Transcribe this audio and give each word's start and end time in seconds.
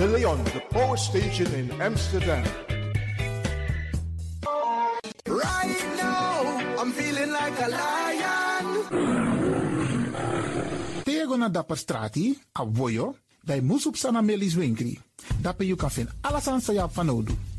De 0.00 0.08
Leon, 0.08 0.40
the 0.44 0.62
power 0.72 0.96
station 0.96 1.44
in 1.52 1.68
Amsterdam. 1.76 2.40
Right 5.28 5.82
now, 6.00 6.40
I'm 6.80 6.90
feeling 6.92 7.28
like 7.28 7.52
a 7.60 7.68
lion. 7.68 8.64
Tego 11.04 11.36
na 11.36 11.48
dapper 11.48 11.76
strati, 11.76 12.32
a 12.56 12.64
voyo, 12.64 13.14
dai 13.44 13.60
musup 13.60 13.96
sana 13.96 14.22
melis 14.22 14.56
winkri. 14.56 14.96
Dapper 15.36 15.66
you 15.68 15.76
kan 15.76 15.90
vinden 15.92 16.14
alles 16.24 16.48
sa 16.64 16.88
van 16.88 17.06
nodu. 17.06 17.49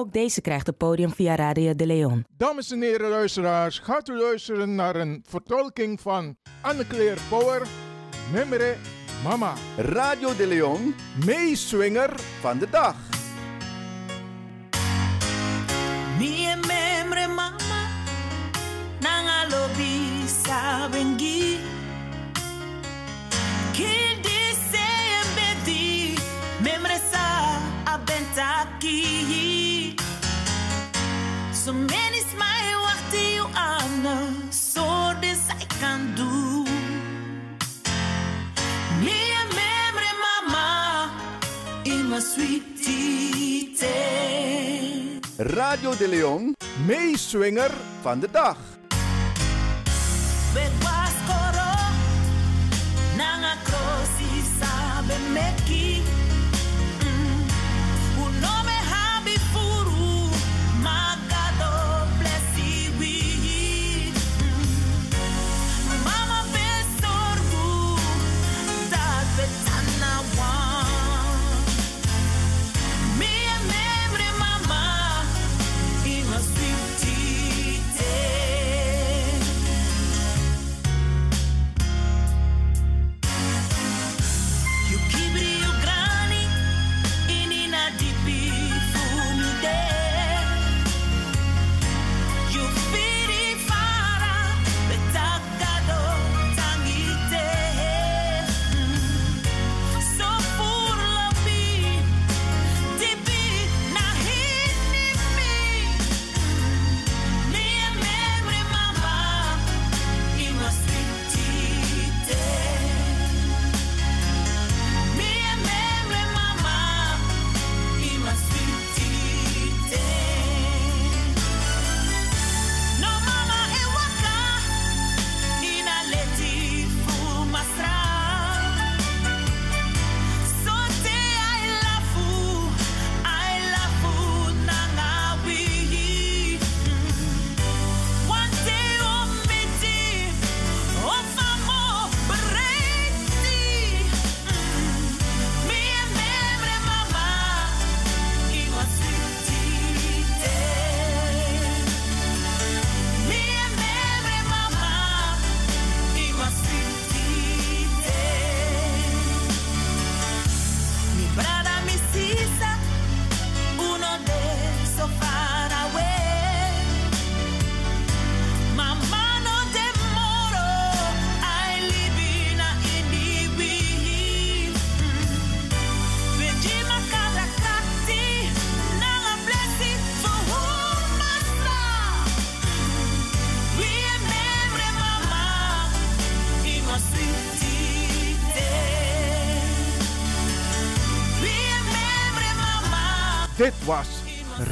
Ook 0.00 0.12
deze 0.12 0.40
krijgt 0.40 0.66
het 0.66 0.76
podium 0.76 1.10
via 1.12 1.34
Radio 1.34 1.74
de 1.74 1.86
Leon. 1.86 2.24
Dames 2.36 2.70
en 2.70 2.80
heren 2.80 3.10
luisteraars, 3.10 3.78
gaat 3.78 4.08
u 4.08 4.18
luisteren 4.18 4.74
naar 4.74 4.96
een 4.96 5.24
vertolking 5.28 6.00
van 6.00 6.36
Anne-Claire 6.60 7.20
Power, 7.28 7.66
Memre 8.32 8.76
Mama. 9.24 9.54
Radio 9.76 10.36
de 10.36 10.46
Leon, 10.46 10.94
meeswinger 11.24 12.20
van 12.40 12.58
de 12.58 12.70
dag. 12.70 12.94
Mie 16.18 16.56
memre 16.56 17.26
mama 17.26 17.82
nanga 19.00 19.48
lobi 19.48 20.28
sabengi 20.42 21.49
So 31.64 31.74
many 31.74 32.20
smile 32.32 32.78
wachti 32.86 33.34
you 33.36 33.44
are 33.54 33.82
ana 33.84 34.16
so 34.50 34.84
this 35.20 35.42
I 35.50 35.66
can 35.80 36.00
do. 36.16 36.64
Mie 39.04 39.42
memre 39.56 40.10
mama 40.24 41.10
in 41.84 42.08
my 42.08 42.20
sweetie 42.20 43.76
Radio 45.36 45.96
de 45.96 46.08
Leon, 46.08 46.56
meeswinger 46.86 47.70
van 48.02 48.20
de 48.20 48.28
dag. 48.30 48.56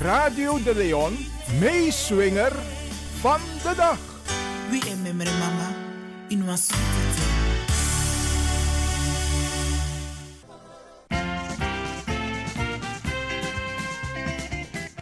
Radio 0.09 0.57
de 0.63 0.75
Leon, 0.75 1.13
meeswinger 1.61 2.53
van 3.21 3.41
de 3.63 3.73
dag. 3.77 3.99
And 4.91 5.03
memory 5.03 5.31
mama, 5.31 5.75
in 6.29 6.45
my 6.45 6.57
sweet 6.57 6.81
day. 7.17 7.27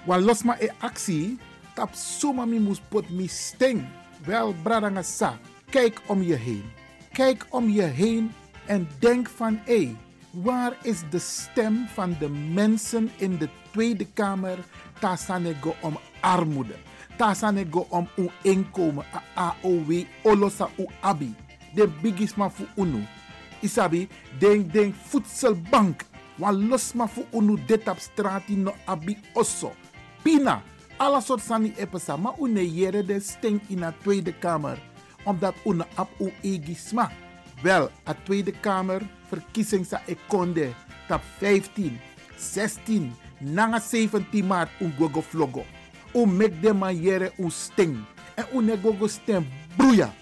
Wa 0.05 0.17
los 0.19 0.43
ma 0.43 0.57
e 0.59 0.71
actie, 0.79 1.39
tap 1.75 1.95
suma 1.95 2.47
mi 2.47 2.59
mus 2.59 2.81
pot 2.89 3.09
mi 3.11 3.29
sting. 3.29 3.87
Wel, 4.25 4.55
Bradangasa, 4.63 5.39
kijk 5.71 6.01
om 6.07 6.23
je 6.23 6.35
heen. 6.35 6.65
Kijk 7.13 7.47
om 7.51 7.69
je 7.69 7.83
heen 7.83 8.33
en 8.65 8.89
denk 8.99 9.29
van 9.29 9.61
hé, 9.65 9.77
hey, 9.77 9.97
waar 10.31 10.77
is 10.83 11.01
de 11.11 11.19
stem 11.19 11.87
van 11.95 12.17
de 12.19 12.29
mensen 12.29 13.11
in 13.17 13.39
de 13.39 13.49
Tweede 13.73 14.07
Kamer? 14.13 14.59
Tasanego 15.01 15.75
om 15.83 15.97
armoede. 16.21 16.77
Tasanego 17.19 17.87
om 17.91 18.09
uw 18.17 18.31
inkomen, 18.43 19.05
a 19.13 19.21
AOW, 19.35 20.05
olosa 20.25 20.69
u 20.79 20.87
abi. 21.01 21.35
De 21.75 21.87
bigisma 22.03 22.49
fu 22.49 22.65
unu. 22.77 23.05
Isabi, 23.63 24.09
denk 24.41 24.73
denk 24.73 24.95
voedselbank. 24.95 26.05
Wan 26.39 26.69
losma 26.69 27.07
fu 27.07 27.25
unu 27.33 27.57
dit 27.67 27.89
op 27.89 27.99
no 28.49 28.75
abi 28.87 29.17
osso. 29.35 29.73
Pina, 30.23 30.63
alle 30.99 31.21
soort 31.21 31.43
sani 31.43 31.73
epesa, 31.77 32.17
maar 32.17 32.35
une 32.39 32.75
jere 32.75 33.05
de 33.05 33.21
stink 33.21 33.63
in 33.69 33.81
de 33.81 33.93
Tweede 34.03 34.33
Kamer. 34.33 34.79
Omdat 35.25 35.55
une 35.65 35.87
ap 35.95 36.09
u 36.21 36.33
egisma. 36.43 37.11
Wel, 37.63 37.91
a 38.05 38.15
Tweede 38.25 38.53
Kamer 38.53 39.03
verkiezing 39.31 39.87
sa 39.87 40.01
ekonde 40.07 40.75
tap 41.09 41.23
15, 41.39 41.99
16, 42.37 43.13
nanga 43.41 43.81
17 43.81 44.43
maart 44.43 44.71
un 44.81 44.93
gogo 44.99 45.21
vlogo. 45.21 45.65
U 46.15 46.27
mek 46.27 46.61
de 46.61 46.73
maniere 46.73 47.33
un 47.39 47.51
sting. 47.51 47.97
En 48.37 48.45
une 48.53 48.77
gogo 48.77 49.09
stem 49.09 49.47
broeia. 49.77 50.13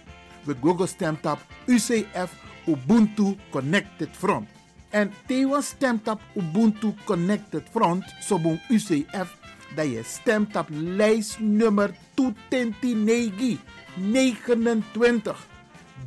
We 0.46 0.54
gogo 0.60 0.86
stem 0.86 1.16
tap 1.16 1.38
UCF 1.66 2.30
Ubuntu 2.66 3.36
Connected 3.50 4.10
Front. 4.16 4.48
En 4.90 5.10
tewa 5.26 5.60
stemt 5.60 6.08
op 6.08 6.20
Ubuntu 6.34 6.94
Connected 7.04 7.62
Front, 7.70 8.04
sobun 8.20 8.60
UCF, 8.68 9.38
dat 9.74 9.86
je 9.90 10.02
stemt 10.04 10.56
op 10.56 10.66
lijstnummer 10.70 11.94
229 12.14 13.58
29. 13.94 15.46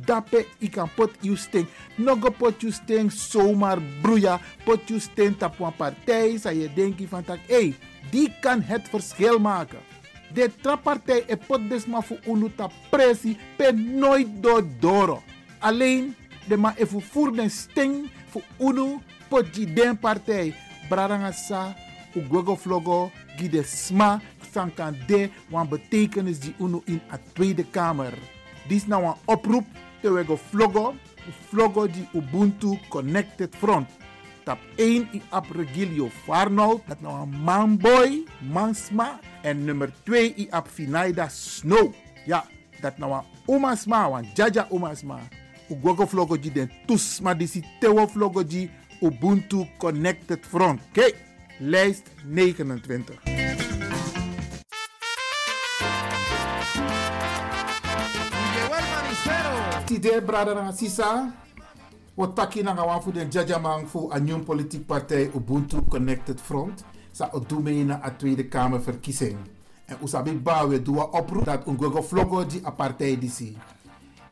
Dape 0.04 0.46
kan 0.70 0.88
pot 0.94 1.10
you 1.20 1.36
sting. 1.36 1.66
Nog 1.96 2.36
pot 2.36 2.60
you 2.60 2.72
sting 2.72 3.12
zomaar 3.12 3.78
broeia. 4.02 4.40
Pot 4.64 4.88
you 4.88 5.00
sting 5.00 5.42
op 5.42 5.60
een 5.60 5.76
partij. 5.76 6.38
Zou 6.38 6.54
je 6.54 6.72
denken 6.72 7.08
van 7.08 7.24
tak, 7.24 7.38
hey, 7.46 7.74
die 8.10 8.32
kan 8.40 8.62
het 8.62 8.88
verschil 8.88 9.38
maken. 9.38 9.78
De 10.32 10.50
trappartij 10.60 11.24
e 11.26 11.36
pot 11.36 11.68
desma 11.68 12.00
voor 12.00 12.18
unuta 12.26 12.68
pressie 12.90 13.36
per 13.56 13.74
nooit 13.74 14.28
door 14.40 14.64
doro. 14.80 15.22
Alleen 15.58 16.14
de 16.48 16.56
ma 16.56 16.74
even 16.76 17.02
voer 17.02 17.32
den 17.36 17.50
sting 17.50 18.10
voor 18.28 18.42
unu 18.58 18.98
pot 19.28 19.54
die 19.54 19.72
den 19.72 19.98
partij. 19.98 20.54
Brarangasa, 20.88 21.76
u 22.14 22.24
gogo 22.30 22.56
vlogo, 22.56 23.10
gide 23.36 23.62
sma, 23.62 24.20
sankan 24.52 24.96
de, 25.06 25.30
wan 25.48 25.68
betekenis 25.68 26.40
die 26.40 26.54
unu 26.58 26.80
in 26.84 27.00
a 27.12 27.18
Tweede 27.32 27.64
Kamer. 27.64 28.12
Dit 28.68 28.82
is 28.82 28.86
nou 28.86 29.04
een 29.04 29.14
oproep 29.24 29.66
te 30.02 30.10
wego 30.12 30.36
vlogo, 30.36 30.94
vlogo 31.48 31.86
die 31.88 32.04
Ubuntu 32.12 32.76
Connected 32.88 33.54
Front. 33.56 33.88
Tap 34.44 34.60
1 34.76 35.08
in 35.12 35.22
ap 35.32 35.48
Regilio 35.56 36.08
Farnold, 36.24 36.82
dat 36.88 37.00
nou 37.00 37.14
een 37.22 37.32
manboy, 37.44 38.24
mansma. 38.52 39.20
En 39.42 39.64
nummer 39.64 39.92
2 40.02 40.34
in 40.34 40.52
ap 40.52 40.68
Finaida 40.68 41.28
Snow. 41.28 41.94
Ja, 42.26 42.44
dat 42.80 42.98
nou 42.98 43.12
een 43.12 43.24
omasma, 43.46 44.10
wan 44.10 44.28
jaja 44.34 44.66
omasma. 44.68 45.18
Ugogo 45.68 46.06
vlogo 46.06 46.36
die 46.36 46.52
den 46.52 46.70
tusma 46.86 47.34
disi 47.34 47.64
tewo 47.80 48.06
vlogo 48.06 48.44
die 48.44 48.68
Ubuntu 49.00 49.64
Connected 49.78 50.44
Front. 50.46 50.80
Kijk, 50.92 51.16
lijst 51.58 52.12
29. 52.24 53.57
Tide 59.98 60.20
brada 60.20 60.54
na 60.54 60.72
sisa. 60.72 61.26
Wat 62.16 62.34
taki 62.34 62.62
na 62.62 62.74
gawan 62.74 63.02
fu 63.02 63.10
den 63.10 63.30
jajamang 63.30 63.86
fu 63.86 64.08
a 64.12 64.18
nieuw 64.18 64.44
politiek 64.44 64.86
partij 64.86 65.30
Ubuntu 65.34 65.82
Connected 65.88 66.40
Front. 66.40 66.84
Sa 67.12 67.30
odume 67.32 67.84
na 67.84 67.98
a 68.04 68.10
Tweede 68.10 68.48
Kamer 68.48 68.80
verkiezing. 68.80 69.38
En 69.86 69.96
usabi 70.00 70.38
bawe 70.38 70.82
doa 70.82 71.04
oproep 71.10 71.44
dat 71.44 71.66
un 71.66 71.78
gogo 71.78 72.02
vlogo 72.02 72.44
di 72.44 72.62
a 72.64 72.70
partij 72.70 73.18
disi. 73.18 73.58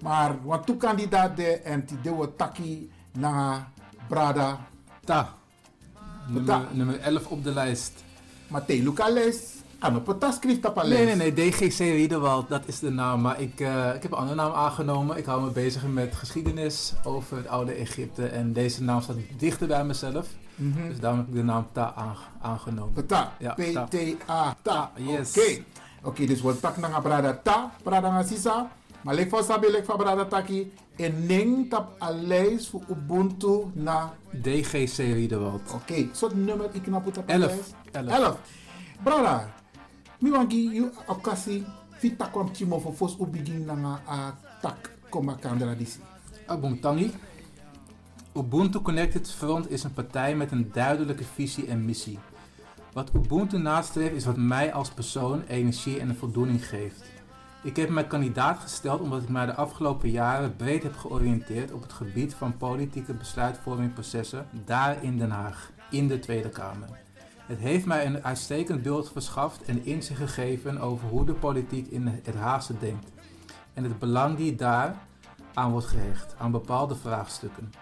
Maar 0.02 0.38
wat 0.44 0.66
tu 0.66 0.76
kandidaat 0.76 1.36
de 1.36 1.60
en 1.64 1.86
ti 1.86 1.94
de 2.02 2.14
wat 2.14 2.38
taki 2.38 2.90
na 3.12 3.66
brada. 4.08 4.66
Ta. 5.04 5.34
Nummer, 6.28 6.68
nummer 6.72 7.00
11 7.00 7.26
op 7.26 7.44
de 7.44 7.52
lijst. 7.52 8.04
Matthé 8.48 8.74
Lucales. 8.74 9.55
Schrift 10.32 10.64
op 10.64 10.82
Nee, 10.82 11.04
nee, 11.04 11.14
nee. 11.14 11.32
DGC 11.32 11.78
Riedewald, 11.78 12.48
dat 12.48 12.62
is 12.66 12.78
de 12.78 12.90
naam. 12.90 13.20
Maar 13.20 13.40
ik, 13.40 13.60
uh, 13.60 13.94
ik 13.94 14.02
heb 14.02 14.12
een 14.12 14.18
andere 14.18 14.36
naam 14.36 14.52
aangenomen. 14.52 15.16
Ik 15.16 15.24
hou 15.24 15.42
me 15.42 15.50
bezig 15.50 15.86
met 15.86 16.14
geschiedenis 16.14 16.92
over 17.04 17.36
het 17.36 17.48
oude 17.48 17.72
Egypte. 17.72 18.26
En 18.26 18.52
deze 18.52 18.82
naam 18.82 19.00
staat 19.00 19.16
dichter 19.38 19.66
bij 19.66 19.84
mezelf. 19.84 20.26
Mm 20.54 20.72
-hmm. 20.72 20.88
Dus 20.88 21.00
daarom 21.00 21.18
heb 21.18 21.28
ik 21.28 21.34
de 21.34 21.42
naam 21.42 21.66
Ta 21.72 21.94
aangenomen. 22.40 23.06
Ta. 23.06 23.32
Ja, 23.38 23.54
P-T-A. 23.54 24.56
Ta. 24.62 24.90
Yes. 24.96 25.30
Oké. 25.30 25.38
Okay. 25.40 25.64
Oké, 25.98 26.08
okay, 26.08 26.26
dus 26.26 26.40
wat 26.40 26.60
tak 26.60 26.76
na 26.76 27.00
brada 27.00 27.40
Ta, 27.42 27.70
brada 27.82 28.22
sisa. 28.22 28.70
Maar 29.00 29.14
lek 29.14 29.28
voor 29.28 29.42
sabi, 29.42 29.70
lek 29.70 29.84
voor 29.84 29.96
brada 29.96 30.24
taki. 30.24 30.72
En 30.96 31.26
ning 31.26 31.70
tap 31.70 31.96
voor 32.70 32.82
Ubuntu 32.90 33.64
na... 33.72 34.12
DGC 34.42 34.96
Riedewald. 34.96 35.60
Oké, 35.72 35.74
okay. 35.74 36.08
soort 36.12 36.34
nummer 36.34 36.68
ik 36.72 36.82
knap 36.82 37.06
op 37.06 37.22
11. 37.26 37.52
11. 37.92 38.38
Brada, 39.02 39.52
mi 40.20 40.30
wangi 40.30 40.76
yu 40.76 40.90
okasi 41.06 41.64
fi 41.98 42.16
takwam 42.16 42.52
chimo 42.52 42.80
fo 42.80 42.92
fos 42.92 43.16
u 43.20 43.26
begin 43.26 43.66
nanga 43.66 44.00
a 44.08 44.34
tak 44.62 44.90
koma. 45.10 45.36
Ubuntu 48.36 48.82
Connected 48.82 49.30
Front 49.30 49.70
is 49.70 49.84
een 49.84 49.92
partij 49.92 50.36
met 50.36 50.52
een 50.52 50.70
duidelijke 50.72 51.24
visie 51.24 51.66
en 51.66 51.84
missie. 51.84 52.18
Wat 52.92 53.10
Ubuntu 53.14 53.58
nastreeft 53.58 54.14
is 54.14 54.24
wat 54.24 54.36
mij 54.36 54.72
als 54.72 54.90
persoon 54.90 55.42
energie 55.48 56.00
en 56.00 56.08
een 56.08 56.16
voldoening 56.16 56.68
geeft. 56.68 57.02
Ik 57.62 57.76
heb 57.76 57.88
mij 57.88 58.06
kandidaat 58.06 58.58
gesteld 58.58 59.00
omdat 59.00 59.22
ik 59.22 59.28
mij 59.28 59.46
de 59.46 59.54
afgelopen 59.54 60.10
jaren 60.10 60.56
breed 60.56 60.82
heb 60.82 60.96
georiënteerd 60.96 61.72
op 61.72 61.82
het 61.82 61.92
gebied 61.92 62.34
van 62.34 62.56
politieke 62.56 63.14
besluitvormingprocessen 63.14 64.46
daar 64.64 65.02
in 65.02 65.18
Den 65.18 65.30
Haag, 65.30 65.70
in 65.90 66.08
de 66.08 66.18
Tweede 66.18 66.48
Kamer. 66.48 67.05
Het 67.46 67.58
heeft 67.58 67.86
mij 67.86 68.06
een 68.06 68.24
uitstekend 68.24 68.82
beeld 68.82 69.10
verschaft 69.12 69.64
en 69.64 69.84
inzicht 69.84 70.20
gegeven 70.20 70.78
over 70.78 71.08
hoe 71.08 71.24
de 71.24 71.34
politiek 71.34 71.86
in 71.86 72.06
het 72.06 72.34
Haagse 72.34 72.78
denkt 72.78 73.10
en 73.74 73.84
het 73.84 73.98
belang 73.98 74.36
die 74.36 74.54
daar 74.54 74.96
aan 75.54 75.70
wordt 75.70 75.86
gehecht, 75.86 76.34
aan 76.38 76.50
bepaalde 76.50 76.94
vraagstukken. 76.94 77.72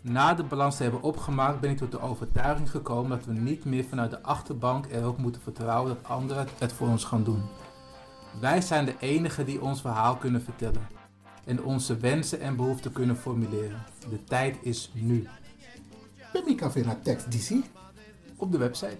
Na 0.00 0.34
de 0.34 0.42
balans 0.42 0.76
te 0.76 0.82
hebben 0.82 1.02
opgemaakt 1.02 1.60
ben 1.60 1.70
ik 1.70 1.76
tot 1.76 1.90
de 1.90 2.00
overtuiging 2.00 2.70
gekomen 2.70 3.10
dat 3.10 3.26
we 3.26 3.32
niet 3.32 3.64
meer 3.64 3.84
vanuit 3.84 4.10
de 4.10 4.22
achterbank 4.22 4.86
erop 4.86 5.18
moeten 5.18 5.42
vertrouwen 5.42 5.94
dat 5.94 6.10
anderen 6.10 6.46
het 6.58 6.72
voor 6.72 6.88
ons 6.88 7.04
gaan 7.04 7.24
doen. 7.24 7.42
Wij 8.40 8.60
zijn 8.60 8.84
de 8.84 8.94
enigen 8.98 9.46
die 9.46 9.62
ons 9.62 9.80
verhaal 9.80 10.16
kunnen 10.16 10.42
vertellen 10.42 10.88
en 11.44 11.64
onze 11.64 11.96
wensen 11.96 12.40
en 12.40 12.56
behoeften 12.56 12.92
kunnen 12.92 13.16
formuleren. 13.16 13.82
De 14.10 14.24
tijd 14.24 14.56
is 14.62 14.90
nu. 14.94 15.28
Ben 16.32 16.48
ik 16.48 16.84
naar 16.84 17.02
tekst, 17.02 17.30
DC? 17.30 17.79
Op 18.40 18.52
de 18.52 18.58
website. 18.58 18.96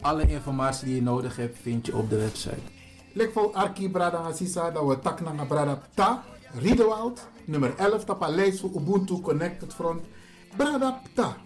Alle 0.00 0.26
informatie 0.26 0.86
die 0.86 0.94
je 0.94 1.02
nodig 1.02 1.36
hebt, 1.36 1.58
vind 1.58 1.86
je 1.86 1.96
op 1.96 2.10
de 2.10 2.18
website. 2.18 2.60
Lek 3.12 3.32
voor 3.32 3.52
Arki 3.52 3.90
Brada 3.90 4.18
Assisa, 4.18 4.70
dat 4.70 4.86
we 4.86 4.98
tak 4.98 5.20
naar 5.20 5.46
Brada 5.46 5.82
Ta, 5.94 6.22
Riedewald, 6.58 7.28
nummer 7.44 7.74
11, 7.76 8.04
tapa 8.04 8.28
lijst 8.28 8.60
voor 8.60 8.70
Ubuntu 8.74 9.20
Connected 9.20 9.74
Front. 9.74 10.04
Brada 10.56 11.00
Ta. 11.14 11.36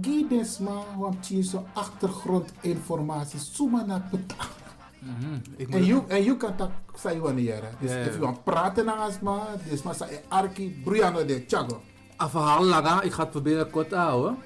Gidesma, 0.00 0.82
want 0.98 1.26
je 1.26 1.42
zo 1.42 1.66
achtergrondinformatie, 1.72 3.38
suma 3.38 3.84
na 3.84 4.08
peta. 4.10 4.34
Mm 4.98 5.14
-hmm. 5.20 5.42
En 5.70 5.84
je 5.84 6.02
en 6.08 6.24
je 6.24 6.36
kan 6.36 6.52
dat 6.56 6.70
zei 6.94 7.20
wanneer. 7.20 7.62
Dus 7.80 7.90
als 7.90 8.14
je 8.14 8.32
praten 8.44 8.84
naar 8.84 8.96
asma, 8.96 9.46
dus 9.68 9.82
maar 9.82 9.96
Arki 10.28 10.80
Briano 10.84 11.24
de 11.24 11.44
Chago. 11.46 11.80
Een 12.16 12.28
verhaal 12.28 12.64
lang, 12.64 13.00
ik 13.00 13.12
ga 13.12 13.22
het 13.22 13.30
proberen 13.30 13.70
kort 13.70 13.88
te 13.88 13.96
houden. 13.96 14.36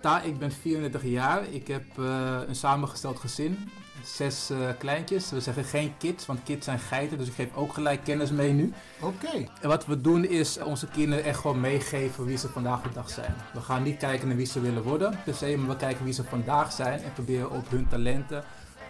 Ta, 0.00 0.22
ik 0.22 0.38
ben 0.38 0.52
34 0.52 1.04
jaar. 1.04 1.48
Ik 1.50 1.66
heb 1.66 1.84
uh, 1.98 2.38
een 2.46 2.54
samengesteld 2.54 3.18
gezin. 3.18 3.58
Zes 4.04 4.50
uh, 4.50 4.58
kleintjes. 4.78 5.30
We 5.30 5.40
zeggen 5.40 5.64
geen 5.64 5.94
kids, 5.98 6.26
want 6.26 6.42
kids 6.42 6.64
zijn 6.64 6.78
geiten. 6.78 7.18
Dus 7.18 7.28
ik 7.28 7.34
geef 7.34 7.54
ook 7.54 7.72
gelijk 7.72 8.04
kennis 8.04 8.30
mee 8.30 8.52
nu. 8.52 8.72
Oké. 9.00 9.26
Okay. 9.26 9.48
En 9.60 9.68
wat 9.68 9.86
we 9.86 10.00
doen 10.00 10.24
is 10.24 10.58
onze 10.58 10.86
kinderen 10.86 11.24
echt 11.24 11.40
gewoon 11.40 11.60
meegeven 11.60 12.24
wie 12.24 12.36
ze 12.36 12.48
vandaag 12.48 12.82
de 12.82 12.88
dag 12.92 13.10
zijn. 13.10 13.34
We 13.52 13.60
gaan 13.60 13.82
niet 13.82 13.96
kijken 13.96 14.28
naar 14.28 14.36
wie 14.36 14.46
ze 14.46 14.60
willen 14.60 14.82
worden 14.82 15.18
per 15.24 15.34
se, 15.34 15.56
maar 15.56 15.68
we 15.68 15.76
kijken 15.76 16.04
wie 16.04 16.12
ze 16.12 16.24
vandaag 16.24 16.72
zijn. 16.72 17.02
En 17.02 17.12
proberen 17.12 17.50
op 17.50 17.70
hun 17.70 17.88
talenten 17.88 18.44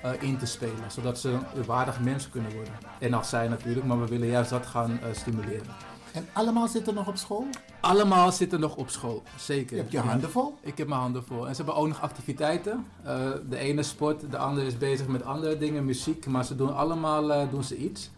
uh, 0.05 0.11
in 0.21 0.39
te 0.39 0.47
spelen. 0.47 0.91
Zodat 0.91 1.19
ze 1.19 1.39
waardige 1.67 2.03
mensen 2.03 2.31
kunnen 2.31 2.53
worden. 2.53 2.75
En 2.99 3.15
als 3.15 3.29
zij 3.29 3.49
natuurlijk, 3.49 3.87
maar 3.87 4.01
we 4.01 4.07
willen 4.07 4.29
juist 4.29 4.51
dat 4.51 4.67
gaan 4.67 4.91
uh, 4.91 5.09
stimuleren. 5.13 5.96
En 6.17 6.27
allemaal 6.33 6.69
zitten 6.69 6.95
nog 6.95 7.09
op 7.09 7.17
school? 7.17 7.47
Allemaal 7.81 8.33
zitten 8.33 8.61
nog 8.61 8.77
op 8.77 8.91
school, 8.91 9.23
zeker. 9.39 9.77
Je 9.77 9.83
hebt 9.83 9.93
je 9.93 9.99
handen 9.99 10.31
vol? 10.31 10.59
Ik 10.61 10.79
heb 10.79 10.89
mijn 10.89 11.01
handen 11.01 11.25
vol. 11.25 11.49
En 11.49 11.55
ze 11.55 11.63
hebben 11.63 11.81
ook 11.81 11.89
nog 11.89 12.01
activiteiten. 12.01 12.87
Eh, 13.03 13.31
de 13.49 13.57
ene 13.57 13.83
sport, 13.83 14.31
de 14.31 14.39
andere 14.39 14.67
is 14.67 14.79
bezig 14.79 15.07
met 15.07 15.25
andere 15.25 15.59
dingen, 15.59 15.85
muziek. 15.85 16.27
Maar 16.27 16.45
ze 16.45 16.57
doen 16.57 16.77
allemaal 16.77 17.33
eh, 17.33 17.51
doen 17.51 17.65
ze 17.65 17.77
iets. 17.77 18.11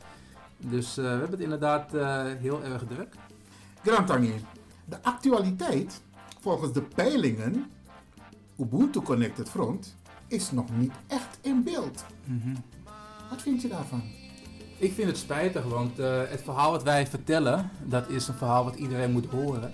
Dus 0.57 0.97
eh, 0.97 1.05
we 1.05 1.11
hebben 1.11 1.31
het 1.31 1.41
inderdaad 1.41 1.91
heel 2.39 2.63
erg 2.65 2.83
druk. 2.89 3.15
Grantangi, 3.85 4.45
de 4.85 5.03
actualiteit 5.03 6.01
volgens 6.41 6.73
de 6.73 6.83
peilingen 6.83 7.71
Ubuntu 8.59 9.01
Connected 9.01 9.49
Front 9.49 9.97
is 10.27 10.51
nog 10.51 10.67
niet 10.77 10.93
echt 11.07 11.39
in 11.41 11.63
beeld. 11.63 12.05
Wat 13.31 13.43
vind 13.43 13.63
je 13.63 13.69
daarvan? 13.69 14.03
Ik 14.79 14.93
vind 14.93 15.09
het 15.09 15.19
spijtig, 15.19 15.65
want 15.65 15.99
eh, 15.99 16.21
het 16.29 16.43
verhaal 16.45 16.71
wat 16.71 16.83
wij 16.83 17.07
vertellen, 17.07 17.71
dat 17.83 18.09
is 18.09 18.29
een 18.29 18.35
verhaal 18.35 18.65
wat 18.65 18.75
iedereen 18.75 19.11
moet 19.11 19.27
horen. 19.27 19.73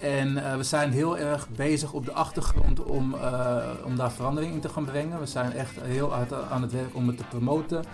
En 0.00 0.44
eh, 0.44 0.56
we 0.56 0.62
zijn 0.62 0.92
heel 0.92 1.18
erg 1.18 1.48
bezig 1.48 1.92
op 1.92 2.04
de 2.04 2.12
achtergrond 2.12 2.82
om, 2.82 3.14
eh, 3.14 3.56
om 3.84 3.96
daar 3.96 4.12
verandering 4.12 4.52
in 4.52 4.60
te 4.60 4.68
gaan 4.68 4.84
brengen. 4.84 5.20
We 5.20 5.26
zijn 5.26 5.52
echt 5.52 5.80
heel 5.80 6.12
hard 6.12 6.32
aan 6.32 6.62
het 6.62 6.72
werk 6.72 6.94
om 6.94 7.06
het 7.06 7.16
te 7.16 7.24
promoten. 7.24 7.84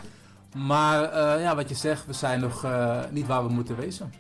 Maar 0.57 1.19
ja, 1.41 1.57
wat 1.57 1.69
je 1.69 1.75
zegt, 1.75 2.07
we 2.07 2.13
zijn 2.13 2.41
nog 2.41 2.67
niet 3.11 3.27
waar 3.27 3.47
we 3.47 3.53
moeten 3.53 3.77
wezen. 3.77 4.13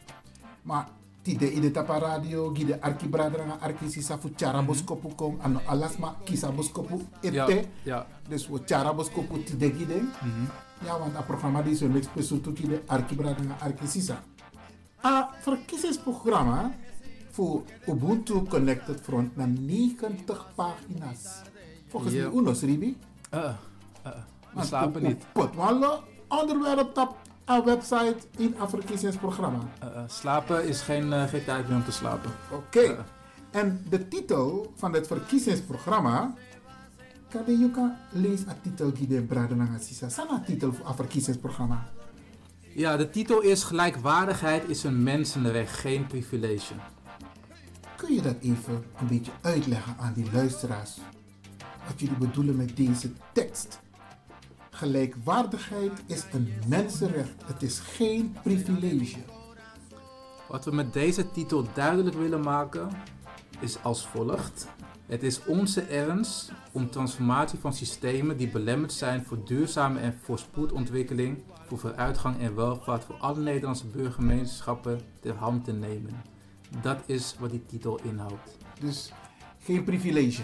Maar 0.62 0.88
ti 1.22 1.36
de 1.36 1.52
ide 1.52 1.70
tapa 1.70 1.98
radio, 1.98 2.54
gide 2.54 2.80
arki 2.80 3.08
bradra 3.08 3.56
arki 3.60 3.90
sisa 3.90 4.18
fu 4.18 4.32
chara 4.36 4.62
boskopu 4.62 5.14
kom, 5.14 5.38
ano 5.42 5.60
alasma 5.66 6.16
kisa 6.24 6.50
boskopu 6.52 7.06
ete. 7.20 7.34
Ja, 7.34 7.46
ja. 7.82 8.06
Dus 8.28 8.48
we 8.48 8.60
chara 8.64 8.94
boskopu 8.94 9.42
ti 9.42 9.56
de 9.56 9.72
gide. 9.72 10.00
Ja, 10.84 10.98
want 10.98 11.14
dat 11.14 11.26
programma 11.26 11.62
die 11.62 11.76
zo 11.76 11.86
niks 11.86 12.12
bezoekt 12.12 12.58
gide 12.58 12.82
arki 12.86 13.14
bradra 13.14 13.56
arki 13.60 13.86
sisa. 13.86 14.22
A 15.04 15.30
verkiezingsprogramma 15.40 16.72
voor 17.30 17.62
Ubuntu 17.86 18.42
Connected 18.48 19.00
Front 19.00 19.36
naar 19.36 19.48
90 19.48 20.52
pagina's. 20.54 21.42
Volgens 21.88 22.12
mij 22.12 22.30
Unos 22.34 22.60
Ribi. 22.60 22.96
Uh, 23.34 23.40
uh, 24.06 24.12
we 24.54 24.64
slapen 24.64 25.02
niet. 25.02 25.24
Wallo, 25.54 26.02
onderwerp 26.28 26.98
op 26.98 27.16
een 27.44 27.64
website 27.64 28.16
in 28.36 28.54
een 28.60 28.68
verkiezingsprogramma. 28.68 29.58
Uh, 29.84 29.88
uh, 29.88 30.02
slapen 30.06 30.68
is 30.68 30.80
geen, 30.80 31.06
uh, 31.06 31.22
geen 31.22 31.44
tijd 31.44 31.68
meer 31.68 31.76
om 31.76 31.84
te 31.84 31.92
slapen. 31.92 32.30
Oké. 32.52 33.04
En 33.50 33.84
de 33.88 34.08
titel 34.08 34.72
van 34.76 34.92
het 34.92 35.06
verkiezingsprogramma. 35.06 36.34
Kan 37.30 37.58
je 37.58 37.64
ook 37.64 37.90
lezen 38.12 38.46
de 38.46 38.54
titel 38.62 38.92
die 38.92 39.06
de 39.06 39.22
Bradenanga 39.22 39.78
Sisa? 39.78 40.08
Sana 40.08 40.42
titel 40.46 40.72
voor 40.72 40.86
het 40.86 40.96
verkiezingsprogramma. 40.96 41.88
Ja, 42.74 42.96
de 42.96 43.10
titel 43.10 43.40
is 43.40 43.62
Gelijkwaardigheid 43.62 44.68
is 44.68 44.82
een 44.82 45.02
mensenrecht, 45.02 45.78
geen 45.78 46.06
privilege. 46.06 46.74
Kun 47.96 48.14
je 48.14 48.22
dat 48.22 48.36
even 48.40 48.84
een 49.00 49.06
beetje 49.06 49.32
uitleggen 49.40 49.96
aan 49.98 50.12
die 50.12 50.32
luisteraars? 50.32 50.98
Wat 51.86 52.00
jullie 52.00 52.16
bedoelen 52.16 52.56
met 52.56 52.76
deze 52.76 53.12
tekst? 53.32 53.80
Gelijkwaardigheid 54.70 55.92
is 56.06 56.24
een 56.32 56.52
mensenrecht. 56.66 57.34
Het 57.44 57.62
is 57.62 57.78
geen 57.78 58.36
privilege. 58.42 59.18
Wat 60.48 60.64
we 60.64 60.70
met 60.70 60.92
deze 60.92 61.30
titel 61.30 61.66
duidelijk 61.74 62.16
willen 62.16 62.40
maken 62.40 62.88
is 63.60 63.82
als 63.82 64.06
volgt. 64.06 64.66
Het 65.10 65.22
is 65.22 65.44
onze 65.44 65.80
ernst 65.80 66.52
om 66.72 66.90
transformatie 66.90 67.58
van 67.58 67.72
systemen 67.72 68.36
die 68.36 68.48
belemmerd 68.48 68.92
zijn 68.92 69.24
voor 69.24 69.44
duurzame 69.44 70.00
en 70.00 70.18
voorspoed 70.22 70.72
ontwikkeling, 70.72 71.38
voor 71.66 71.78
vooruitgang 71.78 72.40
en 72.40 72.54
welvaart 72.54 73.04
voor 73.04 73.14
alle 73.14 73.40
Nederlandse 73.40 73.86
burgergemeenschappen 73.86 75.00
ter 75.20 75.34
hand 75.34 75.64
te 75.64 75.72
nemen. 75.72 76.22
Dat 76.82 76.98
is 77.06 77.36
wat 77.38 77.50
die 77.50 77.66
titel 77.66 78.00
inhoudt. 78.02 78.56
Dus 78.80 79.12
geen 79.58 79.84
privilege. 79.84 80.42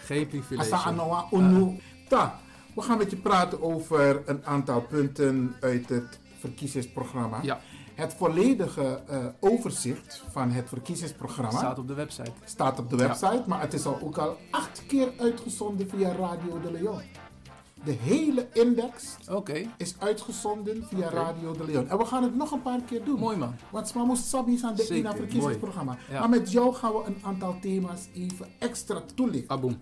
Geen 0.00 0.26
privilege. 0.26 0.74
Asa 0.74 1.26
unu. 1.32 1.80
Ta, 2.08 2.40
we 2.74 2.82
gaan 2.82 2.98
met 2.98 3.10
je 3.10 3.16
praten 3.16 3.62
over 3.62 4.22
een 4.26 4.44
aantal 4.44 4.80
punten 4.80 5.56
uit 5.60 5.88
het 5.88 6.18
verkiezingsprogramma. 6.38 7.42
Ja. 7.42 7.60
Het 7.96 8.14
volledige 8.14 9.02
eh, 9.08 9.26
overzicht 9.40 10.24
van 10.30 10.50
het 10.50 10.68
verkiezingsprogramma 10.68 11.58
Staat 11.58 11.78
op 11.78 11.88
de 11.88 11.94
website. 11.94 12.32
staat 12.44 12.78
op 12.78 12.90
de 12.90 12.96
website, 12.96 13.42
maar 13.46 13.60
het 13.60 13.72
is 13.72 13.86
al 13.86 13.98
ook 14.02 14.18
al 14.18 14.36
acht 14.50 14.82
keer 14.86 15.12
uitgezonden 15.18 15.88
via 15.88 16.12
Radio 16.12 16.60
de 16.60 16.72
Leon. 16.72 17.00
De 17.84 17.92
hele 17.92 18.48
index 18.52 19.16
is 19.76 19.94
uitgezonden 19.98 20.86
via. 20.88 21.08
Radio 21.10 21.52
de 21.52 21.64
Leon. 21.64 21.88
En 21.88 21.98
we 21.98 22.04
gaan 22.04 22.22
het 22.22 22.36
nog 22.36 22.50
een 22.50 22.62
paar 22.62 22.80
keer 22.82 23.04
doen. 23.04 23.18
Mooi 23.18 23.36
man. 23.36 23.54
Want 23.70 23.88
Sma 23.88 24.04
moest 24.04 24.24
Sabi 24.24 24.60
aan 24.62 24.74
de 24.74 24.96
Ina 24.96 25.14
verkiezingsprogramma. 25.14 25.96
Ja. 26.10 26.20
Maar 26.20 26.28
met 26.28 26.50
jou 26.52 26.74
gaan 26.74 26.92
we 26.92 27.02
een 27.06 27.18
aantal 27.22 27.56
thema's 27.60 28.08
even 28.14 28.46
extra 28.58 29.02
toelichten. 29.14 29.50
Aboom. 29.56 29.78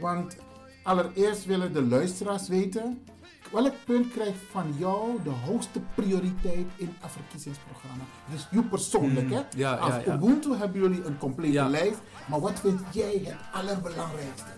Want 0.00 0.36
allereerst 0.82 1.44
willen 1.44 1.72
de 1.72 1.82
luisteraars 1.82 2.48
weten... 2.48 3.02
welk 3.50 3.72
punt 3.84 4.12
krijgt 4.12 4.38
van 4.50 4.74
jou 4.78 5.22
de 5.24 5.30
hoogste 5.30 5.80
prioriteit 5.94 6.66
in 6.76 6.94
het 7.00 7.10
verkiezingsprogramma? 7.12 8.04
Dus 8.30 8.46
je 8.50 8.62
persoonlijk, 8.62 9.26
Hmm, 9.26 9.36
hè? 9.36 9.42
ja, 9.56 9.74
Als 9.74 9.94
ja, 9.94 10.00
ja. 10.06 10.14
Ubuntu 10.14 10.54
hebben 10.54 10.80
jullie 10.80 11.04
een 11.04 11.18
complete 11.18 11.52
Ja. 11.52 11.68
lijst. 11.68 11.98
Maar 12.26 12.40
wat 12.40 12.60
vind 12.60 12.80
jij 12.92 13.20
het 13.24 13.36
allerbelangrijkste? 13.52 14.48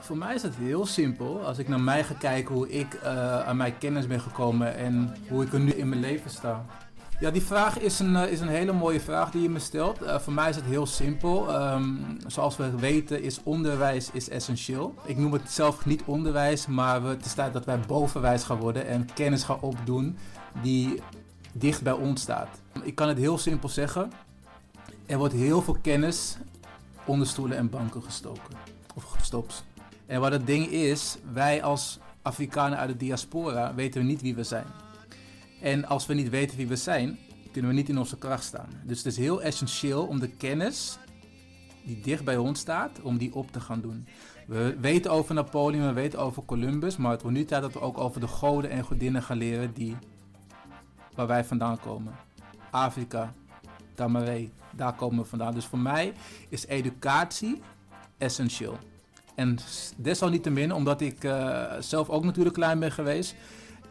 Voor 0.00 0.16
mij 0.16 0.34
is 0.34 0.42
het 0.42 0.54
heel 0.56 0.86
simpel. 0.86 1.44
Als 1.46 1.58
ik 1.58 1.68
naar 1.68 1.80
mij 1.80 2.04
ga 2.04 2.14
kijken 2.14 2.54
hoe 2.54 2.70
ik 2.70 2.94
eh, 2.94 3.40
aan 3.48 3.56
mijn 3.56 3.78
kennis 3.78 4.06
ben 4.06 4.20
gekomen 4.20 4.76
en 4.76 5.16
hoe 5.28 5.44
ik 5.44 5.52
er 5.52 5.60
nu 5.60 5.70
in 5.72 5.88
mijn 5.88 6.00
leven 6.00 6.30
sta. 6.30 6.64
Ja, 7.20 7.30
die 7.30 7.42
vraag 7.42 7.78
is 7.78 7.98
een, 7.98 8.16
eh, 8.16 8.32
is 8.32 8.40
een 8.40 8.48
hele 8.48 8.72
mooie 8.72 9.00
vraag 9.00 9.30
die 9.30 9.42
je 9.42 9.48
me 9.48 9.58
stelt. 9.58 10.02
Eh, 10.02 10.18
voor 10.18 10.32
mij 10.32 10.48
is 10.48 10.56
het 10.56 10.64
heel 10.64 10.86
simpel. 10.86 11.52
Ehm, 11.52 11.94
zoals 12.26 12.56
we 12.56 12.76
weten 12.76 13.22
is 13.22 13.42
onderwijs 13.42 14.10
is 14.12 14.28
essentieel. 14.28 14.94
Ik 15.04 15.16
noem 15.16 15.32
het 15.32 15.50
zelf 15.50 15.86
niet 15.86 16.02
onderwijs, 16.04 16.66
maar 16.66 17.02
het 17.02 17.24
is 17.24 17.34
tijd 17.34 17.52
dat 17.52 17.64
wij 17.64 17.80
bovenwijs 17.80 18.42
gaan 18.42 18.58
worden 18.58 18.86
en 18.86 19.08
kennis 19.14 19.42
gaan 19.42 19.60
opdoen 19.60 20.16
die 20.62 21.02
dicht 21.52 21.82
bij 21.82 21.92
ons 21.92 22.20
staat. 22.20 22.48
Ik 22.82 22.94
kan 22.94 23.08
het 23.08 23.18
heel 23.18 23.38
simpel 23.38 23.68
zeggen. 23.68 24.12
Er 25.06 25.18
wordt 25.18 25.34
heel 25.34 25.62
veel 25.62 25.76
kennis 25.82 26.36
onder 27.04 27.26
stoelen 27.26 27.56
en 27.56 27.70
banken 27.70 28.02
gestoken. 28.02 28.54
Of 28.94 29.04
gestopt. 29.04 29.64
En 30.06 30.20
wat 30.20 30.32
het 30.32 30.46
ding 30.46 30.66
is, 30.66 31.16
wij 31.32 31.62
als 31.62 31.98
Afrikanen 32.22 32.78
uit 32.78 32.88
de 32.88 32.96
diaspora 32.96 33.74
weten 33.74 34.00
we 34.00 34.06
niet 34.06 34.22
wie 34.22 34.34
we 34.34 34.44
zijn. 34.44 34.66
En 35.62 35.84
als 35.84 36.06
we 36.06 36.14
niet 36.14 36.28
weten 36.28 36.56
wie 36.56 36.66
we 36.66 36.76
zijn, 36.76 37.18
kunnen 37.52 37.70
we 37.70 37.76
niet 37.76 37.88
in 37.88 37.98
onze 37.98 38.18
kracht 38.18 38.44
staan. 38.44 38.68
Dus 38.84 38.96
het 38.96 39.06
is 39.06 39.16
heel 39.16 39.42
essentieel 39.42 40.06
om 40.06 40.20
de 40.20 40.28
kennis 40.28 40.98
die 41.84 42.00
dicht 42.00 42.24
bij 42.24 42.36
ons 42.36 42.60
staat, 42.60 43.00
om 43.02 43.18
die 43.18 43.34
op 43.34 43.52
te 43.52 43.60
gaan 43.60 43.80
doen. 43.80 44.06
We 44.46 44.76
weten 44.80 45.10
over 45.10 45.34
Napoleon, 45.34 45.86
we 45.86 45.92
weten 45.92 46.18
over 46.18 46.44
Columbus, 46.44 46.96
maar 46.96 47.10
het 47.10 47.22
wordt 47.22 47.36
nu 47.36 47.44
tijd 47.44 47.62
dat 47.62 47.72
we 47.72 47.80
ook 47.80 47.98
over 47.98 48.20
de 48.20 48.26
goden 48.26 48.70
en 48.70 48.84
godinnen 48.84 49.22
gaan 49.22 49.36
leren 49.36 49.72
die, 49.74 49.96
waar 51.14 51.26
wij 51.26 51.44
vandaan 51.44 51.80
komen. 51.80 52.12
Afrika, 52.70 53.32
Tamaré, 53.94 54.50
daar 54.76 54.94
komen 54.94 55.22
we 55.22 55.28
vandaan. 55.28 55.54
Dus 55.54 55.64
voor 55.64 55.78
mij 55.78 56.12
is 56.48 56.66
educatie 56.66 57.60
essentieel. 58.18 58.78
En 59.34 59.58
desalniettemin, 59.96 60.72
omdat 60.72 61.00
ik 61.00 61.24
eh, 61.24 61.72
zelf 61.80 62.08
ook 62.08 62.24
natuurlijk 62.24 62.54
klein 62.54 62.78
ben 62.78 62.92
geweest. 62.92 63.34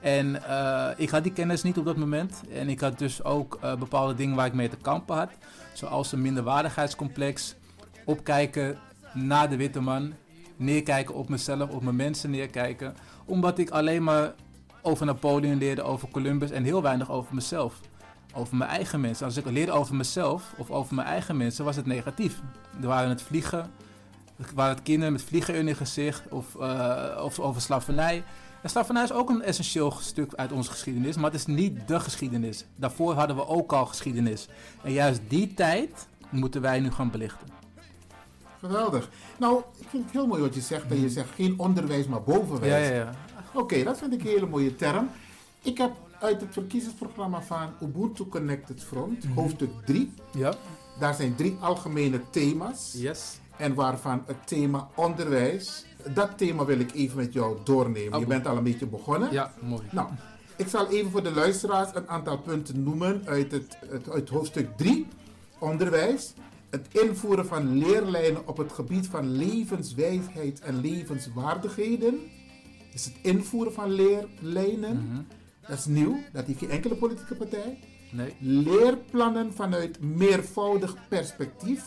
En 0.01 0.43
eh, 0.43 0.87
ik 0.97 1.09
had 1.09 1.23
die 1.23 1.33
kennis 1.33 1.63
niet 1.63 1.77
op 1.77 1.85
dat 1.85 1.97
moment. 1.97 2.41
En 2.53 2.69
ik 2.69 2.79
had 2.79 2.99
dus 2.99 3.23
ook 3.23 3.57
eh, 3.61 3.75
bepaalde 3.75 4.15
dingen 4.15 4.35
waar 4.35 4.45
ik 4.45 4.53
mee 4.53 4.69
te 4.69 4.77
kampen 4.77 5.15
had. 5.15 5.29
Zoals 5.73 6.11
een 6.11 6.21
minderwaardigheidscomplex. 6.21 7.55
Opkijken 8.05 8.77
naar 9.13 9.49
de 9.49 9.55
witte 9.55 9.79
man. 9.79 10.13
Neerkijken 10.55 11.15
op 11.15 11.29
mezelf, 11.29 11.69
op 11.69 11.83
mijn 11.83 11.95
mensen 11.95 12.29
neerkijken. 12.29 12.95
Omdat 13.25 13.57
ik 13.57 13.69
alleen 13.69 14.03
maar 14.03 14.33
over 14.81 15.05
Napoleon 15.05 15.57
leerde, 15.57 15.81
over 15.81 16.07
Columbus 16.09 16.51
en 16.51 16.63
heel 16.63 16.81
weinig 16.81 17.11
over 17.11 17.35
mezelf. 17.35 17.79
Over 18.33 18.55
mijn 18.55 18.69
eigen 18.69 19.01
mensen. 19.01 19.25
Als 19.25 19.37
ik 19.37 19.49
leerde 19.49 19.71
over 19.71 19.95
mezelf 19.95 20.53
of 20.57 20.71
over 20.71 20.95
mijn 20.95 21.07
eigen 21.07 21.37
mensen, 21.37 21.65
was 21.65 21.75
het 21.75 21.85
negatief. 21.85 22.41
Er 22.81 22.87
waren 22.87 23.09
het 23.09 23.21
vliegen, 23.21 23.71
er 24.37 24.45
waren 24.55 24.73
het 24.73 24.83
kinderen 24.83 25.13
met 25.13 25.23
vliegen 25.23 25.55
in 25.55 25.65
hun 25.65 25.75
gezicht 25.75 26.23
of, 26.29 26.55
eh, 26.55 27.21
of 27.23 27.39
over 27.39 27.61
slavernij. 27.61 28.23
En 28.61 28.69
slavernij 28.69 29.03
is 29.03 29.11
ook 29.11 29.29
een 29.29 29.41
essentieel 29.41 29.91
stuk 29.91 30.33
uit 30.35 30.51
onze 30.51 30.69
geschiedenis, 30.71 31.15
maar 31.15 31.31
het 31.31 31.39
is 31.39 31.45
niet 31.45 31.87
de 31.87 31.99
geschiedenis. 31.99 32.65
Daarvoor 32.75 33.13
hadden 33.13 33.35
we 33.35 33.47
ook 33.47 33.73
al 33.73 33.85
geschiedenis. 33.85 34.47
En 34.83 34.91
juist 34.91 35.21
die 35.27 35.53
tijd 35.53 36.07
moeten 36.29 36.61
wij 36.61 36.79
nu 36.79 36.91
gaan 36.91 37.11
belichten. 37.11 37.47
Geweldig. 38.59 39.09
Nou, 39.39 39.61
ik 39.79 39.87
vind 39.89 40.03
het 40.03 40.11
heel 40.13 40.27
mooi 40.27 40.41
wat 40.41 40.55
je 40.55 40.61
zegt. 40.61 40.89
Dat 40.89 40.99
je 40.99 41.09
zegt 41.09 41.29
geen 41.35 41.59
onderwijs, 41.59 42.07
maar 42.07 42.21
bovenwijs. 42.23 42.87
Ja, 42.87 42.93
ja, 42.93 42.95
ja. 42.95 43.11
Oké, 43.53 43.83
dat 43.83 43.97
vind 43.97 44.13
ik 44.13 44.21
een 44.21 44.27
hele 44.27 44.47
mooie 44.47 44.75
term. 44.75 45.09
Ik 45.61 45.77
heb 45.77 45.91
uit 46.19 46.41
het 46.41 46.53
verkiezingsprogramma 46.53 47.41
van 47.41 47.69
Ubuntu 47.81 48.25
Connected 48.27 48.83
Front, 48.83 49.23
Mhm. 49.23 49.33
hoofdstuk 49.33 49.69
3. 49.85 50.13
Ja. 50.33 50.53
Daar 50.99 51.13
zijn 51.13 51.35
drie 51.35 51.57
algemene 51.59 52.21
thema's. 52.29 52.93
Yes. 52.97 53.39
En 53.57 53.73
waarvan 53.73 54.23
het 54.25 54.47
thema 54.47 54.87
onderwijs. 54.95 55.85
Dat 56.13 56.37
thema 56.37 56.65
wil 56.65 56.79
ik 56.79 56.93
even 56.93 57.17
met 57.17 57.33
jou 57.33 57.57
doornemen. 57.63 58.19
Je 58.19 58.25
bent 58.25 58.47
al 58.47 58.57
een 58.57 58.63
beetje 58.63 58.87
begonnen. 58.87 59.31
Ja, 59.31 59.53
mooi. 59.61 59.83
Nou, 59.91 60.07
Ik 60.55 60.67
zal 60.67 60.87
even 60.89 61.11
voor 61.11 61.23
de 61.23 61.31
luisteraars 61.33 61.89
een 61.93 62.07
aantal 62.09 62.37
punten 62.37 62.83
noemen 62.83 63.21
uit 63.25 63.51
het, 63.51 63.77
het, 63.89 64.09
uit 64.09 64.29
hoofdstuk 64.29 64.77
3, 64.77 65.07
onderwijs. 65.59 66.33
Het 66.69 66.87
invoeren 66.91 67.45
van 67.45 67.77
leerlijnen 67.77 68.47
op 68.47 68.57
het 68.57 68.71
gebied 68.71 69.07
van 69.07 69.31
levenswijsheid 69.31 70.59
en 70.59 70.81
levenswaardigheden. 70.81 72.19
Dus 72.91 73.05
het 73.05 73.13
invoeren 73.21 73.73
van 73.73 73.91
leerlijnen. 73.91 75.27
Dat 75.67 75.77
is 75.77 75.85
nieuw, 75.85 76.17
dat 76.33 76.45
heeft 76.45 76.59
geen 76.59 76.69
enkele 76.69 76.95
politieke 76.95 77.35
partij. 77.35 77.79
Nee. 78.11 78.35
Leerplannen 78.39 79.53
vanuit 79.53 80.01
meervoudig 80.01 80.95
perspectief. 81.07 81.83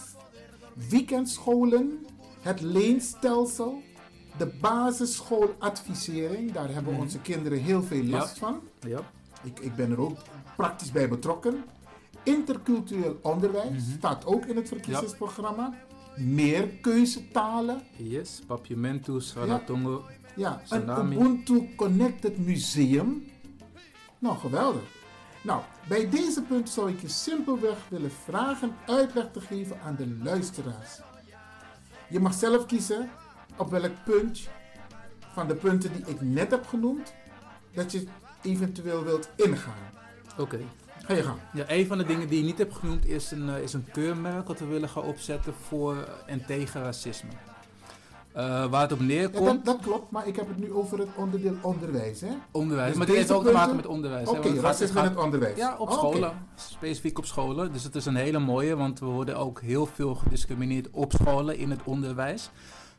Weekendscholen. 0.91 2.07
Het 2.41 2.61
leenstelsel. 2.61 3.83
De 4.39 4.47
basisschooladvisering. 4.61 6.53
Daar 6.53 6.69
hebben 6.73 6.93
Mhm. 6.93 7.03
onze 7.03 7.19
kinderen 7.21 7.59
heel 7.59 7.83
veel 7.83 8.05
last 8.05 8.39
Ja. 8.39 8.47
van. 8.47 8.61
Ja. 8.81 9.01
Ik, 9.43 9.59
ik 9.61 9.75
ben 9.77 9.91
er 9.91 10.01
ook 10.01 10.17
praktisch 10.57 10.93
bij 10.93 11.09
betrokken. 11.09 11.65
Intercultureel 12.23 13.19
onderwijs 13.23 13.71
Mhm. 13.71 13.97
staat 13.99 14.27
ook 14.27 14.45
in 14.47 14.57
het 14.57 14.69
verkiezingsprogramma. 14.69 15.75
Meer 16.17 16.67
keuzetalen. 16.69 17.83
Yes, 17.97 18.41
Papiamentus, 18.47 19.35
Raratongo, 19.35 20.05
Ja, 20.37 20.53
een 20.53 20.65
Tsunami. 20.65 21.17
Ubuntu 21.17 21.75
Connected 21.77 22.39
Museum. 22.39 23.25
Nou, 24.19 24.39
geweldig. 24.39 24.83
Nou, 25.43 25.63
bij 25.89 26.09
deze 26.11 26.43
punt 26.43 26.69
zou 26.69 26.91
ik 26.91 27.01
je 27.01 27.09
simpelweg 27.09 27.77
willen 27.89 28.11
vragen 28.25 28.75
uitleg 28.87 29.31
te 29.33 29.41
geven 29.41 29.81
aan 29.81 29.97
de 29.97 30.17
luisteraars. 30.23 31.01
Je 32.09 32.21
mag 32.21 32.35
zelf 32.35 32.67
kiezen 32.67 33.11
op 33.57 33.71
welk 33.71 33.93
punt 34.05 34.49
van 35.33 35.49
de 35.49 35.55
punten 35.55 35.93
die 35.93 36.05
ik 36.07 36.21
net 36.21 36.51
heb 36.51 36.67
genoemd, 36.67 37.15
dat 37.75 37.93
je 37.93 38.05
eventueel 38.43 39.03
wilt 39.05 39.29
ingaan. 39.37 39.93
Oké. 40.39 40.61
Ga 41.05 41.15
je 41.15 41.23
gang. 41.23 41.39
Ja, 41.53 41.65
een 41.69 41.87
van 41.87 41.99
de 41.99 42.05
dingen 42.05 42.29
die 42.29 42.39
je 42.39 42.45
niet 42.45 42.59
hebt 42.59 42.75
genoemd 42.75 43.07
is 43.07 43.31
een, 43.31 43.49
eh, 43.49 43.63
is 43.63 43.73
een 43.73 43.87
keurmerk 43.93 44.47
dat 44.47 44.59
we 44.59 44.65
willen 44.67 44.89
gaan 44.89 45.03
opzetten 45.03 45.55
voor 45.69 46.09
en 46.27 46.47
tegen 46.47 46.83
racisme. 46.83 47.29
Eh, 48.33 48.67
waar 48.67 48.83
het 48.83 48.93
op 48.93 48.99
Ja, 48.99 49.05
neerkomt, 49.05 49.47
dat, 49.47 49.65
dat 49.65 49.79
klopt, 49.83 50.11
maar 50.11 50.27
ik 50.27 50.37
heb 50.37 50.49
het 50.49 50.59
nu 50.59 50.73
over 50.73 50.99
het 50.99 51.09
onderdeel 51.15 51.55
onderwijs. 51.61 52.21
Hè? 52.21 52.29
onderwijs. 52.51 52.89
Dus 52.89 52.97
maar 52.99 53.07
dit 53.07 53.17
heeft 53.17 53.31
ook 53.31 53.45
te 53.45 53.53
maken 53.53 53.77
met 53.77 53.87
onderwijs. 53.87 54.29
Oké, 54.29 54.49
gaat- 54.49 54.59
racisme 54.61 55.01
in 55.01 55.07
het 55.07 55.17
onderwijs. 55.17 55.57
Ja, 55.57 55.77
op 55.79 55.91
scholen. 55.91 56.33
Specifiek 56.55 57.19
op 57.19 57.25
scholen. 57.25 57.73
Dus 57.73 57.85
het 57.85 57.95
is 57.95 58.07
een 58.07 58.17
hele 58.17 58.39
mooie, 58.39 58.77
want 58.77 59.01
we 59.01 59.07
worden 59.07 59.37
ook 59.37 59.61
heel 59.61 59.87
veel 59.87 60.15
gediscrimineerd 60.15 60.89
op 60.91 61.13
scholen 61.13 61.57
in 61.57 61.71
het 61.71 61.81
onderwijs. 61.85 62.51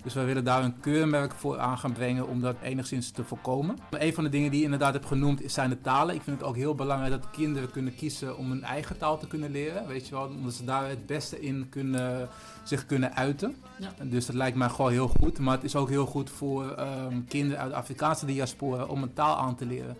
Dus 0.05 0.13
wij 0.13 0.25
willen 0.25 0.43
daar 0.43 0.63
een 0.63 0.79
keurmerk 0.79 1.33
voor 1.33 1.59
aan 1.59 1.77
gaan 1.77 1.91
brengen 1.93 2.27
om 2.27 2.41
dat 2.41 2.55
enigszins 2.61 3.11
te 3.11 3.23
voorkomen. 3.23 3.77
Een 3.89 4.13
van 4.13 4.23
de 4.23 4.29
dingen 4.29 4.49
die 4.49 4.59
je 4.59 4.65
inderdaad 4.65 4.93
hebt 4.93 5.05
genoemd 5.05 5.41
is- 5.41 5.53
zijn 5.53 5.69
de 5.69 5.81
talen. 5.81 6.15
Ik 6.15 6.21
vind 6.21 6.39
het 6.39 6.47
ook 6.49 6.55
heel 6.55 6.75
belangrijk 6.75 7.11
dat 7.11 7.29
kinderen 7.31 7.71
kunnen 7.71 7.95
kiezen 7.95 8.37
om 8.37 8.49
hun 8.49 8.63
eigen 8.63 8.97
taal 8.97 9.17
te 9.17 9.27
kunnen 9.27 9.51
leren. 9.51 9.87
Weet 9.87 10.07
je 10.07 10.15
wel, 10.15 10.25
omdat 10.27 10.53
ze 10.53 10.63
daar 10.65 10.89
het 10.89 11.05
beste 11.05 11.39
in 11.41 11.67
kunnen, 11.69 12.29
zich 12.63 12.85
kunnen 12.85 13.15
uiten. 13.15 13.55
Ja. 13.79 13.91
Dus 14.03 14.25
dat 14.25 14.35
lijkt 14.35 14.57
mij 14.57 14.69
gewoon 14.69 14.91
heel 14.91 15.07
goed. 15.07 15.39
Maar 15.39 15.55
het 15.55 15.63
is 15.63 15.75
ook 15.75 15.89
heel 15.89 16.05
goed 16.05 16.29
voor 16.29 16.71
ehm, 16.71 17.23
kinderen 17.27 17.61
uit 17.61 17.71
de 17.71 17.77
Afrikaanse 17.77 18.25
diaspora 18.25 18.83
om 18.83 19.03
een 19.03 19.13
taal 19.13 19.37
aan 19.37 19.55
te 19.55 19.65
leren 19.65 19.97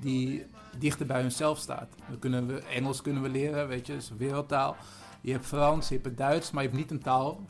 die 0.00 0.46
dichter 0.78 1.06
bij 1.06 1.20
hunzelf 1.20 1.58
staat. 1.58 1.88
We 2.10 2.18
kunnen 2.18 2.46
we, 2.46 2.62
Engels 2.62 3.02
kunnen 3.02 3.22
we 3.22 3.28
leren, 3.28 3.68
weet 3.68 3.86
je, 3.86 3.92
dat 3.92 4.02
is 4.02 4.10
een 4.10 4.16
wereldtaal. 4.16 4.76
Je 5.20 5.32
hebt 5.32 5.46
Frans, 5.46 5.88
je 5.88 5.94
hebt 5.94 6.06
het 6.06 6.16
Duits, 6.16 6.50
maar 6.50 6.62
je 6.62 6.68
hebt 6.68 6.80
niet 6.80 6.90
een 6.90 7.02
taal 7.02 7.40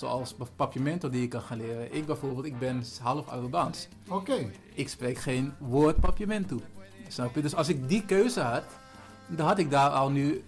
zoals 0.00 0.34
Papiamento 0.56 1.10
die 1.10 1.20
je 1.20 1.28
kan 1.28 1.40
gaan 1.40 1.56
leren. 1.58 1.94
Ik 1.94 2.06
bijvoorbeeld, 2.06 2.44
ik 2.44 2.58
ben 2.58 2.84
half 3.02 3.28
Arubaans. 3.28 3.88
Oké. 4.08 4.50
Ik 4.74 4.88
spreek 4.88 5.18
geen 5.18 5.52
woord 5.58 6.00
Papiamento. 6.00 6.60
Snap 7.08 7.34
je? 7.34 7.42
Dus 7.42 7.54
als 7.54 7.68
ik 7.68 7.88
die 7.88 8.04
keuze 8.04 8.40
had, 8.40 8.62
dan 9.28 9.46
had 9.46 9.58
ik 9.58 9.70
daar 9.70 9.90
al 9.90 10.10
nu 10.10 10.42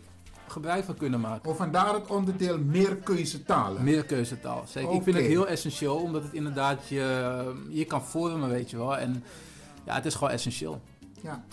gebruik 0.47 0.85
van 0.85 0.97
kunnen 0.97 1.21
maken. 1.21 1.51
Of 1.51 1.57
vandaar 1.57 1.95
het 1.95 2.07
onderdeel 2.07 2.59
meer 2.59 2.97
keuzetalen. 2.97 3.85
Meer 3.85 4.05
keuzetaal. 4.05 4.63
Zeker. 4.67 4.95
Ik 4.95 5.03
vind 5.03 5.17
het 5.17 5.27
heel 5.27 5.47
essentieel, 5.49 5.97
omdat 5.97 6.23
het 6.23 6.33
inderdaad 6.33 6.89
je, 6.89 7.65
je 7.69 7.85
kan 7.85 8.03
vormen, 8.03 8.49
weet 8.49 8.71
je 8.71 8.77
wel. 8.77 8.97
En 8.97 9.25
ja, 9.85 9.95
het 9.95 10.07
is 10.07 10.15
gewoon 10.15 10.31
essentieel. 10.33 10.81
Ja, 11.21 11.45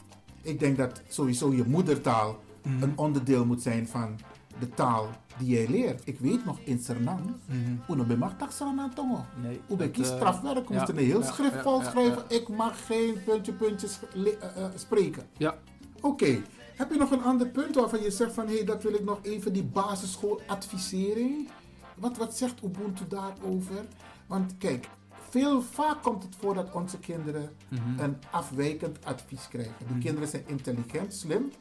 ik 0.42 0.60
denk 0.60 0.78
dat 0.78 1.02
sowieso 1.08 1.54
je 1.54 1.64
moedertaal 1.64 2.40
Mhm. 2.64 2.84
een 2.84 2.94
onderdeel 2.98 3.46
moet 3.46 3.62
zijn 3.62 3.88
van 3.88 4.20
de 4.60 4.70
taal 4.70 5.08
die 5.39 5.47
jij 5.49 5.67
leert. 5.67 6.02
Ik 6.06 6.19
weet 6.19 6.45
nog 6.45 6.60
in 6.63 6.80
Suriname, 6.80 7.21
Mhm. 7.45 7.58
Uno 7.91 8.04
be 8.04 8.17
mag 8.17 8.36
Suriname 8.49 8.93
tongo. 8.93 9.25
Nee, 9.41 9.62
Hoe 9.67 9.78
ben 9.78 9.88
ik 9.88 9.97
eh, 9.97 10.04
strafwerk? 10.06 10.67
We 10.67 10.73
moesten 10.73 10.97
een 10.97 11.06
heel 11.06 11.23
schrift 11.23 11.54
ja, 11.54 11.62
vol 11.62 11.82
ja, 11.82 11.89
schrijven. 11.89 12.23
ja. 12.30 12.36
Ik 12.36 12.47
mag 12.47 12.86
geen 12.86 13.23
puntje 13.23 13.54
puntje 13.54 13.88
sch- 13.88 14.13
le- 14.13 14.30
eh, 14.30 14.63
eh, 14.65 14.71
spreken. 14.75 15.23
Ja. 15.38 15.58
Oké, 16.02 16.41
heb 16.75 16.91
je 16.91 16.97
nog 16.97 17.12
een 17.12 17.23
ander 17.23 17.47
punt 17.47 17.75
waarvan 17.75 18.02
je 18.02 18.12
zegt 18.12 18.34
van 18.34 18.47
hé, 18.47 18.54
hey, 18.56 18.63
dat 18.65 18.84
wil 18.84 18.93
ik 18.93 19.04
nog 19.04 19.19
even, 19.21 19.54
die 19.54 19.63
basisschooladvisering. 19.63 21.47
Wat, 21.95 22.17
wat 22.17 22.38
zegt 22.38 22.63
Ubuntu 22.63 23.08
daarover? 23.08 23.86
Want 24.28 24.58
kijk, 24.58 24.89
veel 25.30 25.62
vaak 25.62 26.02
komt 26.04 26.23
het 26.23 26.36
voor 26.39 26.54
dat 26.54 26.71
onze 26.73 26.99
kinderen 26.99 27.49
Mhm. 27.69 27.99
een 27.99 28.17
afwijkend 28.32 29.06
advies 29.06 29.47
krijgen. 29.47 29.73
Die 29.78 29.88
Mhm. 29.88 29.99
kinderen 29.99 30.30
zijn 30.30 30.43
intelligent, 30.45 31.13
slim, 31.13 31.52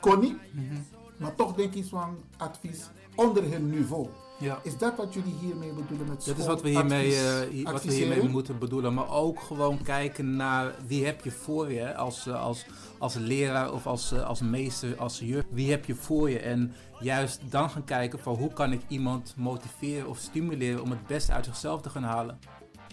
konnie, 0.00 0.36
Mhm. 0.52 0.74
maar 1.18 1.34
toch 1.34 1.54
denk 1.54 1.74
ik 1.74 1.84
van 1.84 2.16
advies 2.36 2.84
onder 3.16 3.50
hun 3.50 3.70
niveau. 3.70 4.08
Ja. 4.38 4.58
Is 4.62 4.78
dat 4.78 4.96
wat 4.96 5.14
jullie 5.14 5.34
hiermee 5.40 5.72
bedoelen 5.72 6.08
met 6.08 6.24
Dat 6.24 6.38
is 6.38 6.46
wat 6.46 6.62
we 6.62 6.68
hiermee, 6.68 7.16
eh, 7.16 7.72
wat 7.72 7.84
we 7.84 7.92
hiermee 7.92 8.28
moeten 8.28 8.58
bedoelen. 8.58 8.94
Maar 8.94 9.10
ook 9.10 9.40
gewoon 9.40 9.82
kijken 9.82 10.36
naar 10.36 10.74
wie 10.86 11.04
heb 11.06 11.24
je 11.24 11.30
voor 11.30 11.72
je. 11.72 11.94
Als, 11.94 12.26
eh, 12.26 12.42
als, 12.42 12.66
als 12.98 13.14
leraar 13.14 13.72
of 13.72 13.86
als, 13.86 14.12
eh, 14.12 14.26
als 14.26 14.40
meester, 14.40 14.96
als 14.96 15.18
juf. 15.18 15.44
Wie 15.50 15.70
heb 15.70 15.84
je 15.84 15.94
voor 15.94 16.30
je? 16.30 16.38
En 16.38 16.72
juist 17.00 17.40
dan 17.50 17.70
gaan 17.70 17.84
kijken 17.84 18.18
van 18.18 18.34
hoe 18.34 18.52
kan 18.52 18.72
ik 18.72 18.80
iemand 18.88 19.34
motiveren 19.36 20.08
of 20.08 20.18
stimuleren 20.18 20.82
om 20.82 20.90
het 20.90 21.06
beste 21.06 21.32
uit 21.32 21.44
zichzelf 21.44 21.80
te 21.80 21.90
gaan 21.90 22.04
halen. 22.04 22.38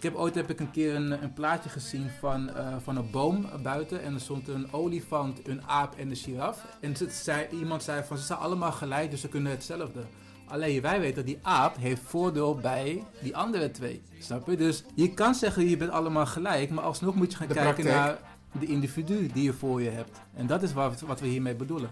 Ik 0.04 0.10
heb 0.10 0.18
ooit 0.18 0.36
heb 0.36 0.50
ik 0.50 0.60
een 0.60 0.72
keer 0.72 0.96
een, 0.96 1.24
een 1.24 1.34
plaatje 1.34 1.70
gezien 1.70 2.10
van, 2.20 2.50
eh, 2.56 2.76
van 2.84 2.98
een 2.98 3.10
boom 3.12 3.46
buiten. 3.64 4.02
En 4.04 4.14
er 4.14 4.20
stond 4.20 4.48
een 4.48 4.74
olifant, 4.74 5.48
een 5.48 5.62
aap 5.68 5.96
en 5.98 6.10
een 6.10 6.16
giraf. 6.16 6.66
En 6.80 6.96
ze 6.96 7.08
zei, 7.10 7.48
iemand 7.52 7.84
zei 7.84 8.04
van 8.04 8.18
ze 8.18 8.24
zijn 8.26 8.40
allemaal 8.40 8.72
gelijk, 8.72 9.12
dus 9.12 9.22
ze 9.22 9.28
kunnen 9.28 9.52
hetzelfde. 9.52 10.04
Alleen 10.48 10.82
wij 10.82 11.00
weten 11.00 11.16
dat 11.16 11.26
die 11.26 11.40
aap 11.42 11.78
heeft 11.78 12.02
voordeel 12.06 12.56
bij 12.56 13.04
die 13.22 13.38
andere 13.38 13.72
twee. 13.72 14.02
Snap 14.20 14.48
je? 14.48 14.56
Dus 14.58 14.84
je 14.96 15.14
kan 15.14 15.36
zeggen 15.36 15.70
je 15.70 15.78
bent 15.78 15.92
allemaal 15.92 16.26
gelijk, 16.26 16.70
maar 16.70 16.84
alsnog 16.84 17.16
moet 17.16 17.32
je 17.32 17.38
gaan 17.38 17.48
De 17.48 17.54
kijken 17.54 17.84
praktijk. 17.84 17.96
naar 18.06 18.18
de 18.60 18.66
individu 18.66 19.28
die 19.28 19.44
je 19.44 19.54
voor 19.54 19.82
je 19.82 19.90
hebt. 19.90 20.20
En 20.34 20.48
dat 20.48 20.64
is 20.64 20.74
wat, 20.74 21.02
wat 21.02 21.20
we 21.20 21.28
hiermee 21.28 21.56
bedoelen. 21.56 21.92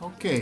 Oké, 0.00 0.40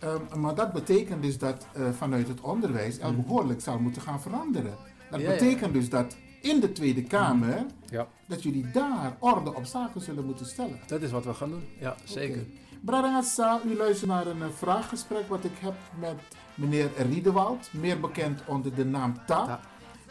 Ehm, 0.00 0.40
maar 0.40 0.54
dat 0.54 0.72
betekent 0.72 1.22
dus 1.22 1.38
dat 1.38 1.66
eh, 1.72 1.82
vanuit 1.96 2.28
het 2.28 2.40
onderwijs 2.40 2.98
er 2.98 3.12
Mhm. 3.12 3.22
behoorlijk 3.22 3.60
zal 3.60 3.78
moeten 3.78 4.02
gaan 4.02 4.20
veranderen. 4.20 4.74
Dat 5.10 5.20
Ja, 5.20 5.26
ja. 5.26 5.32
betekent 5.38 5.72
dus 5.72 5.88
dat 5.88 6.16
in 6.40 6.60
de 6.60 6.72
Tweede 6.72 7.02
Kamer, 7.02 7.66
Ja. 7.90 8.06
dat 8.26 8.42
jullie 8.42 8.70
daar 8.70 9.16
orde 9.18 9.54
op 9.54 9.64
zaken 9.64 10.00
zullen 10.00 10.24
moeten 10.24 10.46
stellen. 10.46 10.80
Dat 10.86 11.02
is 11.02 11.10
wat 11.10 11.24
we 11.24 11.34
gaan 11.34 11.50
doen. 11.50 11.64
Ja, 11.80 11.96
zeker. 12.04 12.46
Bradangasa, 12.80 13.60
u 13.66 13.76
luistert 13.76 14.10
naar 14.10 14.26
een 14.26 14.42
eh, 14.42 14.48
vraaggesprek 14.56 15.28
wat 15.28 15.44
ik 15.44 15.58
heb 15.60 15.74
met 15.98 16.16
meneer 16.54 16.90
Riedewald, 16.96 17.68
meer 17.72 18.00
bekend 18.00 18.40
onder 18.46 18.74
de 18.74 18.84
naam 18.84 19.14
Ta. 19.26 19.60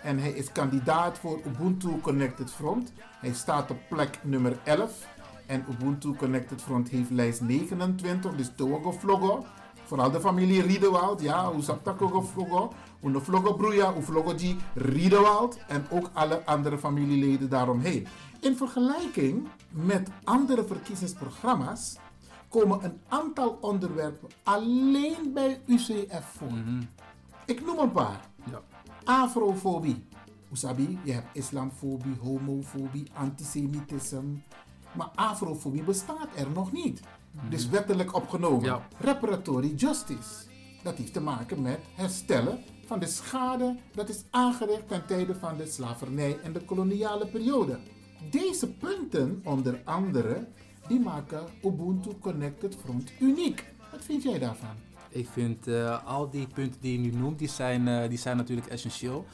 En 0.01 0.19
hij 0.19 0.31
is 0.31 0.51
kandidaat 0.51 1.17
voor 1.19 1.39
Ubuntu 1.45 1.99
Connected 2.01 2.51
Front. 2.51 2.93
Hij 3.21 3.33
staat 3.33 3.71
op 3.71 3.77
plek 3.89 4.19
nummer 4.23 4.57
11. 4.63 5.07
En 5.45 5.65
Ubuntu 5.69 6.15
Connected 6.15 6.61
Front 6.61 6.89
heeft 6.89 7.09
lijst 7.09 7.41
29, 7.41 8.35
dus 8.35 8.51
Togo 8.55 8.91
Vlogo. 8.91 9.45
Vooral 9.85 10.11
de 10.11 10.19
familie 10.19 10.61
Riedewald, 10.61 11.21
ja, 11.21 11.51
hoe 11.51 11.61
Saptakogo 11.61 12.21
Vlogo. 12.21 12.73
Hoe 12.99 13.21
Vlogo 13.21 14.01
Vlogo 14.01 14.33
G 14.38 14.55
Riedewald. 14.73 15.57
En 15.67 15.85
ook 15.89 16.09
alle 16.13 16.45
andere 16.45 16.77
familieleden 16.77 17.49
daaromheen. 17.49 18.07
In 18.39 18.55
vergelijking 18.55 19.47
met 19.69 20.09
andere 20.23 20.65
verkiezingsprogramma's 20.65 21.97
komen 22.49 22.83
een 22.83 23.01
aantal 23.07 23.57
onderwerpen 23.62 24.29
alleen 24.43 25.33
bij 25.33 25.62
UCF 25.65 26.25
voor. 26.38 26.51
Ik 27.45 27.65
noem 27.65 27.79
een 27.79 27.91
paar. 27.91 28.19
Ja. 28.51 28.62
Afrofobie. 29.03 30.07
Usabi, 30.51 30.99
je 31.03 31.12
hebt 31.12 31.27
islamfobie, 31.33 32.15
homofobie, 32.21 33.12
antisemitisme. 33.13 34.41
Maar 34.91 35.09
afrofobie 35.15 35.83
bestaat 35.83 36.27
er 36.35 36.49
nog 36.49 36.71
niet. 36.71 37.01
Dus 37.49 37.69
wettelijk 37.69 38.15
opgenomen. 38.15 38.65
Ja. 38.65 38.88
Reparatory 38.97 39.73
justice. 39.75 40.47
Dat 40.83 40.95
heeft 40.95 41.13
te 41.13 41.21
maken 41.21 41.62
met 41.62 41.79
herstellen 41.95 42.63
van 42.89 42.99
de 42.99 43.08
schade 43.08 43.75
dat 43.95 44.10
is 44.10 44.23
aangericht 44.30 44.88
ten 44.88 45.06
tijde 45.06 45.36
van 45.36 45.58
de 45.58 45.65
slavernij 45.65 46.38
en 46.43 46.54
de 46.54 46.60
koloniale 46.60 47.28
periode. 47.28 47.80
Deze 48.32 48.67
punten, 48.71 49.41
onder 49.43 49.82
andere, 49.84 50.47
die 50.88 50.99
maken 50.99 51.43
Ubuntu 51.63 52.10
Connected 52.19 52.75
Front 52.75 53.12
uniek. 53.19 53.65
Wat 53.91 54.04
vind 54.04 54.23
jij 54.23 54.39
daarvan? 54.39 54.75
Ik 55.10 55.28
vind 55.28 55.67
eh, 55.67 56.06
al 56.06 56.30
die 56.30 56.47
punten 56.54 56.82
die 56.82 56.91
je 56.91 56.97
nu 56.97 57.17
noemt, 57.17 57.39
die 57.39 57.47
zijn, 57.47 57.88
eh, 57.88 58.10
die 58.10 58.17
zijn 58.17 58.38
natuurlijk 58.38 58.67
essentieel. 58.67 59.25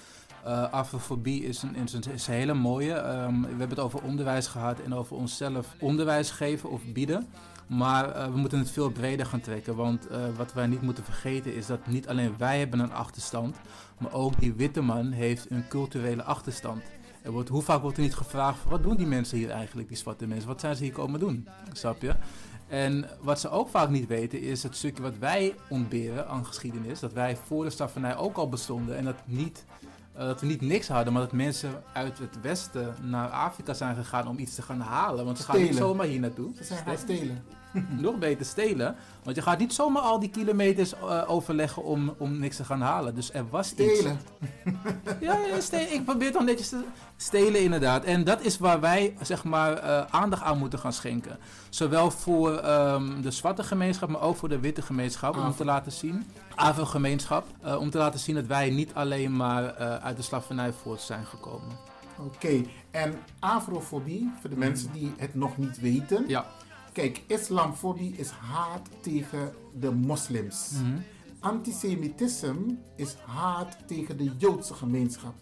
Uh, 0.46 0.72
afrofobie 0.72 1.44
is 1.44 1.62
een, 1.62 1.76
is, 1.76 1.94
een, 1.94 2.04
is 2.14 2.28
hele 2.28 2.54
mooie. 2.54 2.94
Ehm, 2.94 3.42
we 3.42 3.48
hebben 3.48 3.70
het 3.70 3.80
over 3.80 4.04
onderwijs 4.04 4.48
gehad 4.48 4.80
en 4.80 4.94
over 4.94 5.16
onszelf 5.16 5.76
onderwijs 5.80 6.32
geven 6.32 6.70
of 6.70 6.82
bieden. 6.94 7.28
Maar 7.68 8.16
uh, 8.16 8.26
we 8.26 8.38
moeten 8.38 8.60
het 8.60 8.72
veel 8.72 8.92
breder 8.92 9.26
gaan 9.26 9.42
trekken. 9.42 9.76
Want 9.76 10.12
uh, 10.12 10.18
wat 10.38 10.54
wij 10.54 10.68
niet 10.68 10.82
moeten 10.82 11.04
vergeten 11.04 11.56
is 11.56 11.66
dat 11.66 11.88
niet 11.88 12.08
alleen 12.08 12.38
wij 12.38 12.60
hebben 12.60 12.80
een 12.80 12.94
achterstand. 12.94 13.58
Maar 13.98 14.14
ook 14.14 14.40
die 14.40 14.54
witte 14.54 14.82
man 14.82 15.12
heeft 15.12 15.52
een 15.52 15.68
culturele 15.68 16.24
achterstand. 16.24 16.84
Er 17.22 17.32
wordt, 17.32 17.50
hoe 17.50 17.62
vaak 17.62 17.82
wordt 17.82 17.98
er 17.98 18.04
niet 18.04 18.16
gevraagd, 18.16 18.64
wat 18.64 18.84
doen 18.84 18.96
die 18.96 19.08
mensen 19.08 19.38
hier 19.38 19.50
eigenlijk, 19.50 19.88
die 19.88 19.98
zwarte 19.98 20.28
mensen? 20.28 20.48
Wat 20.48 20.60
zijn 20.60 20.76
ze 20.76 20.84
hier 20.84 20.94
komen 20.94 21.20
doen? 21.20 21.48
Snap 21.72 22.02
je? 22.02 22.16
En 22.68 23.10
wat 23.22 23.40
ze 23.40 23.50
ook 23.50 23.70
vaak 23.70 23.90
niet 23.90 24.08
weten 24.08 24.42
is 24.42 24.64
het 24.64 24.76
stukje 24.76 25.02
wat 25.02 25.18
wij 25.18 25.56
ontberen 25.70 26.28
aan 26.28 26.46
geschiedenis. 26.46 27.00
Dat 27.00 27.14
wij 27.14 27.38
voor 27.38 27.64
de 27.64 27.70
slavernij 27.70 28.16
ook 28.16 28.38
al 28.38 28.50
bestonden 28.50 28.98
en 28.98 29.04
dat, 29.06 29.16
niet, 29.26 29.66
uh, 30.18 30.22
dat 30.22 30.42
we 30.42 30.48
niet 30.48 30.62
niks 30.62 30.88
hadden, 30.88 31.14
maar 31.14 31.22
dat 31.22 31.32
mensen 31.32 31.84
uit 31.94 32.18
het 32.20 32.42
westen 32.42 32.96
naar 33.02 33.30
Afrika 33.30 33.74
zijn 33.74 33.96
gegaan 33.96 34.28
om 34.28 34.40
iets 34.40 34.56
te 34.56 34.62
gaan 34.62 34.80
halen. 34.80 35.26
Want 35.26 35.38
ze 35.38 35.44
gaan 35.44 35.62
niet 35.62 35.76
zomaar 35.76 36.06
hier 36.06 36.20
naartoe. 36.20 36.52
Ze 36.56 36.64
zijn 36.64 36.86
gaan 36.86 36.98
stelen. 36.98 37.44
Nog 38.06 38.18
beter 38.18 38.46
stelen. 38.46 38.96
Want 39.24 39.36
je 39.36 39.42
gaat 39.42 39.60
niet 39.60 39.74
zomaar 39.74 40.02
al 40.02 40.20
die 40.20 40.30
kilometers 40.30 40.94
uh, 40.94 41.24
overleggen 41.28 41.84
om, 41.84 42.14
om 42.18 42.40
niks 42.40 42.56
te 42.56 42.64
gaan 42.64 42.82
halen. 42.82 43.16
Dus 43.16 43.34
er 43.34 43.50
was 43.50 43.68
stelen. 43.68 44.20
iets. 44.42 44.72
ja, 45.20 45.38
ja 45.38 45.60
stelen. 45.60 45.94
ik 45.94 46.06
probeer 46.06 46.32
toch 46.32 46.44
netjes 46.44 46.70
te 46.70 46.84
stelen 47.18 47.62
inderdaad. 47.62 48.04
En 48.04 48.24
dat 48.24 48.42
is 48.42 48.58
waar 48.58 48.80
wij 48.80 49.16
zeg 49.22 49.44
maar 49.44 49.84
uh, 49.84 50.06
aandacht 50.10 50.44
aan 50.44 50.58
moeten 50.58 50.80
gaan 50.80 50.94
schenken. 50.94 51.38
Zowel 51.70 52.12
voor 52.12 52.70
um, 52.70 53.22
de 53.22 53.32
zwarte 53.32 53.64
gemeenschap, 53.64 54.10
maar 54.10 54.22
ook 54.22 54.36
voor 54.36 54.50
de 54.50 54.60
witte 54.60 54.82
gemeenschap. 54.82 55.38
Om 55.38 55.56
te 55.56 55.66
laten 55.66 55.92
zien, 55.92 56.26
AVO-gemeenschap. 56.56 57.46
Uh, 57.66 57.80
om 57.80 57.90
te 57.90 57.98
laten 57.98 58.20
zien 58.20 58.36
dat 58.36 58.46
wij 58.46 58.70
niet 58.70 58.94
alleen 58.94 59.36
maar 59.36 59.76
uit 59.76 60.18
de 60.18 60.24
slavernij 60.24 60.74
voort 60.74 61.02
zijn 61.02 61.26
gekomen. 61.26 61.94
Oké, 62.18 62.36
okay. 62.36 62.68
en 62.92 63.14
afrofobie, 63.40 64.32
voor 64.42 64.50
de 64.50 64.58
mensen 64.58 64.92
die 64.92 65.14
het 65.18 65.36
nog 65.36 65.58
niet 65.58 65.80
weten. 65.80 66.26
Ja. 66.28 66.46
Kijk, 66.96 67.24
islamfobie 67.28 68.16
is 68.18 68.30
haat 68.30 68.90
tegen 69.02 69.54
de 69.74 69.92
moslims. 69.92 70.72
Mm 70.72 70.84
-hmm. 70.84 71.04
Antisemitisme 71.40 72.78
is 72.96 73.16
haat 73.26 73.78
tegen 73.88 74.18
de 74.18 74.32
Joodse 74.38 74.74
gemeenschap. 74.74 75.34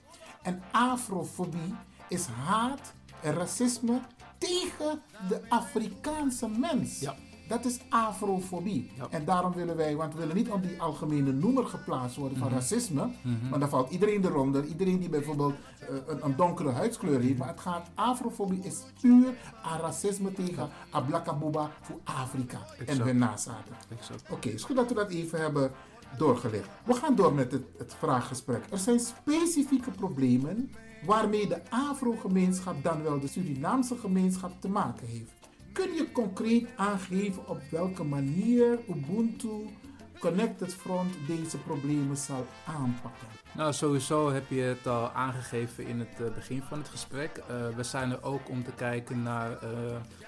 En 0.42 0.62
afrofobie 0.72 1.76
is 2.10 2.26
haat 2.26 2.94
en 3.22 3.34
racisme 3.34 4.02
tegen 4.38 5.02
de 5.30 5.42
Afrikaanse 5.50 6.50
mens. 6.50 7.00
Ja. 7.00 7.16
Dat 7.48 7.66
is 7.66 7.80
afrofobie. 7.90 8.92
Ja. 8.96 9.08
En 9.10 9.26
daarom 9.26 9.54
willen 9.54 9.76
wij, 9.76 9.96
want 9.96 10.14
we 10.14 10.20
willen 10.20 10.36
niet 10.36 10.50
op 10.50 10.64
die 10.64 10.82
algemene 10.82 11.32
noemer 11.32 11.66
geplaatst 11.66 12.16
worden 12.16 12.38
van 12.38 12.48
mm 12.48 12.54
-hmm. 12.54 12.62
racisme. 12.62 13.04
Mm 13.04 13.14
-hmm. 13.22 13.50
Want 13.50 13.62
dan 13.62 13.70
valt 13.70 13.92
iedereen 13.92 14.26
eronder. 14.26 14.66
Iedereen 14.66 15.00
die 15.00 15.10
bijvoorbeeld 15.10 15.54
uh, 15.54 15.88
een, 16.08 16.26
een, 16.26 16.36
donkere 16.36 16.72
huidskleur 16.72 17.20
heeft. 17.20 17.38
Maar 17.38 17.48
het 17.48 17.60
gaat, 17.60 17.90
afrofobie 17.96 18.60
is 18.64 18.84
puur 19.02 19.34
aan 19.64 19.80
racisme 19.80 20.32
tegen 20.32 20.70
Ablakabuba 20.90 21.72
voor 21.82 22.00
Afrika 22.04 22.60
exact. 22.72 22.90
en 22.90 23.06
hun 23.06 23.18
nazaten. 23.18 23.76
Oké, 23.92 24.34
okay, 24.34 24.52
is 24.52 24.64
goed 24.64 24.76
dat 24.76 24.88
we 24.88 24.94
dat 24.94 25.10
even 25.10 25.42
hebben 25.42 25.72
doorgelegd. 26.18 26.70
We 26.86 26.94
gaan 26.94 27.16
door 27.16 27.34
met 27.34 27.52
het, 27.52 27.64
het 27.78 27.96
vraaggesprek. 28.00 28.64
Er 28.70 28.78
zijn 28.78 29.00
specifieke 29.00 29.92
problemen 29.92 30.72
waarmee 31.06 31.48
de 31.48 31.62
Afro-gemeenschap, 31.70 32.84
dan 32.84 33.04
wel 33.04 33.20
de 33.20 33.28
Surinaamse 33.28 33.96
gemeenschap, 33.96 34.52
te 34.60 34.70
maken 34.70 35.08
heeft. 35.08 35.43
Kun 35.74 35.94
je 35.94 36.12
concreet 36.12 36.70
aangeven 36.76 37.48
op 37.48 37.62
welke 37.70 38.04
manier 38.04 38.80
Ubuntu 38.90 39.70
Connected 40.20 40.74
Front 40.74 41.14
deze 41.28 41.58
problemen 41.58 42.18
zal 42.18 42.46
aanpakken? 42.66 43.28
Nou, 43.52 43.74
sowieso 43.74 44.32
heb 44.32 44.50
je 44.50 44.62
het 44.62 44.88
al 44.88 45.12
aangegeven 45.12 45.88
in 45.88 46.00
het 46.00 46.20
uh, 46.22 46.34
begin 46.36 46.62
van 46.62 46.78
het 46.78 46.90
gesprek. 46.90 47.38
Uh, 47.38 47.76
we 47.76 47.84
zijn 47.84 48.12
er 48.12 48.24
ook 48.24 48.50
om 48.50 48.64
te 48.64 48.72
kijken 48.72 49.24
naar 49.24 49.52
uh, 49.52 49.70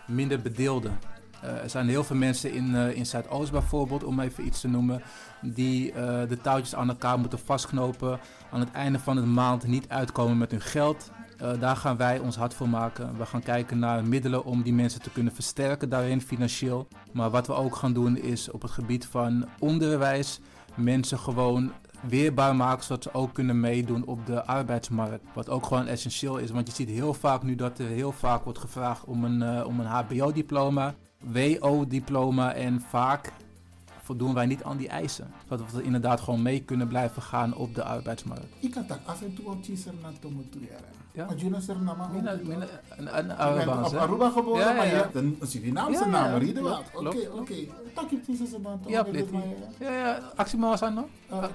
minder 0.08 0.42
bedeelden. 0.42 1.00
er 1.42 1.70
zijn 1.70 1.90
heel 1.90 2.04
veel 2.04 2.16
mensen 2.16 2.54
in, 2.54 2.76
in 2.76 3.06
Zuidoost 3.06 3.52
bijvoorbeeld, 3.52 4.04
om 4.04 4.20
even 4.20 4.46
iets 4.46 4.62
te 4.62 4.68
noemen, 4.68 5.02
die 5.42 5.94
de 6.28 6.38
touwtjes 6.42 6.76
aan 6.76 6.90
elkaar 6.90 7.20
moeten 7.20 7.40
vastknopen. 7.40 8.20
Aan 8.52 8.60
het 8.60 8.72
einde 8.72 9.00
van 9.00 9.16
de 9.16 9.22
maand 9.22 9.68
niet 9.68 9.90
uitkomen 9.90 10.38
met 10.38 10.52
hun 10.52 10.62
geld. 10.62 11.12
Uh, 11.42 11.60
daar 11.60 11.76
gaan 11.76 11.98
wij 11.98 12.20
ons 12.20 12.36
hard 12.36 12.54
voor 12.54 12.70
maken. 12.70 13.18
We 13.18 13.26
gaan 13.26 13.44
kijken 13.44 13.80
naar 13.80 14.06
middelen 14.06 14.46
om 14.46 14.62
die 14.62 14.74
mensen 14.74 15.02
te 15.02 15.10
kunnen 15.10 15.34
versterken 15.34 15.90
daarin 15.90 16.22
financieel. 16.22 16.88
Maar 17.14 17.30
wat 17.30 17.48
we 17.48 17.54
ook 17.54 17.76
gaan 17.76 17.94
doen 17.94 18.18
is 18.18 18.52
op 18.52 18.62
het 18.62 18.72
gebied 18.72 19.06
van 19.06 19.46
onderwijs 19.60 20.40
mensen 20.76 21.20
gewoon 21.20 21.72
weerbaar 22.08 22.56
maken 22.56 22.84
zodat 22.84 23.04
ze 23.04 23.14
ook 23.14 23.34
kunnen 23.34 23.60
meedoen 23.60 24.06
op 24.06 24.26
de 24.26 24.46
arbeidsmarkt. 24.46 25.26
Wat 25.34 25.50
ook 25.50 25.66
gewoon 25.66 25.88
essentieel 25.88 26.38
is, 26.38 26.52
want 26.52 26.68
je 26.68 26.74
ziet 26.74 26.90
heel 26.90 27.14
vaak 27.14 27.44
nu 27.44 27.56
dat 27.56 27.80
er 27.80 27.88
heel 27.88 28.12
vaak 28.12 28.44
wordt 28.44 28.60
gevraagd 28.60 29.04
om 29.04 29.24
een, 29.24 29.42
uh, 29.42 29.68
om 29.68 29.80
een 29.80 29.86
HBO-diploma, 29.86 30.96
WO-diploma 31.20 32.54
en 32.54 32.82
vaak 32.82 33.32
voldoen 34.06 34.34
wij 34.34 34.46
niet 34.46 34.64
aan 34.64 34.78
die 34.78 34.88
eisen. 34.88 35.32
Zodat 35.50 35.72
we 35.72 35.84
inderdaad 35.84 36.22
gewoon 36.22 36.42
mee 36.42 36.64
kunnen 36.64 36.88
blijven 36.88 37.22
gaan 37.22 37.56
op 37.56 37.76
de 37.76 37.84
arbeidsmarkt. 37.84 38.46
Ik 38.60 38.72
kan 38.72 38.86
dat 38.88 39.00
af 39.06 39.22
en 39.22 39.34
toe 39.34 39.46
op 39.46 39.64
Chisar 39.64 39.94
naar 40.02 40.12
Tomotuera. 40.20 40.94
Ja. 41.12 41.26
Maar 41.26 41.36
Jonas 41.36 41.68
er 41.68 41.82
naam 41.82 42.00
een, 42.00 42.62
een 42.98 43.32
Aruba. 43.32 43.84
op 43.84 43.94
Aruba 43.94 44.30
geboren, 44.30 44.60
ja, 44.60 44.66
ja, 44.66 44.72
ja. 44.72 44.78
maar 44.78 44.88
je 44.88 44.94
hebt 44.94 45.16
een 45.16 45.38
Surinaamse 45.42 46.06
naam, 46.06 46.38
Riedewald. 46.38 46.86
Oké, 46.94 47.30
oké. 47.34 47.56
Tak 47.94 48.10
je 48.10 48.18
precies 48.18 48.52
een 48.52 48.62
band. 48.62 48.90
Ja, 48.90 49.06
ja, 49.80 49.92
ja. 49.92 50.32
Actie 50.36 50.60
maar 50.60 50.82
aan 50.82 50.94
nog. 50.94 51.06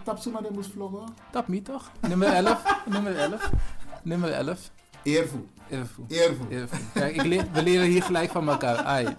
Tap 0.02 0.18
ze 0.18 0.30
maar 0.30 0.42
de 0.42 0.48
moest 0.52 0.70
vloggen. 0.70 1.08
Tap 1.30 1.48
me 1.48 1.62
toch? 1.62 1.90
Nummer 2.08 2.28
11. 2.28 2.76
Nummer 2.92 3.16
11. 3.16 3.50
Nummer 4.02 4.30
11. 4.30 4.70
Eervoet. 5.02 5.48
Eervoet. 6.10 6.48
Kijk, 6.94 7.22
ik 7.22 7.46
we 7.52 7.62
leren 7.62 7.86
hier 7.86 8.02
gelijk 8.02 8.30
van 8.30 8.48
elkaar. 8.48 8.84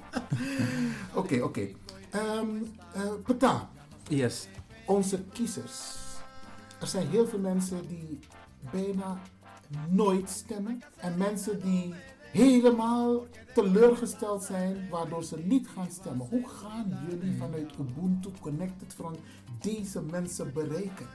Oké, 1.13 1.35
oké. 1.35 1.43
Okay. 1.43 1.75
Um, 2.15 2.71
uh, 2.95 3.01
Peta. 3.25 3.69
Yes. 4.07 4.47
Onze 4.85 5.23
kiezers. 5.33 5.95
Er 6.81 6.87
zijn 6.87 7.07
heel 7.07 7.27
veel 7.27 7.39
mensen 7.39 7.87
die 7.87 8.19
bijna 8.71 9.21
nooit 9.89 10.29
stemmen. 10.29 10.81
En 10.97 11.17
mensen 11.17 11.61
die 11.61 11.93
helemaal 12.31 13.25
teleurgesteld 13.53 14.43
zijn, 14.43 14.89
waardoor 14.89 15.23
ze 15.23 15.37
niet 15.43 15.67
gaan 15.67 15.91
stemmen. 15.91 16.27
Hoe 16.29 16.47
gaan 16.47 16.97
jullie 17.09 17.37
vanuit 17.37 17.71
Ubuntu 17.79 18.29
Connected 18.41 18.93
Front 18.93 19.17
deze 19.61 20.01
mensen 20.01 20.53
bereiken? 20.53 21.07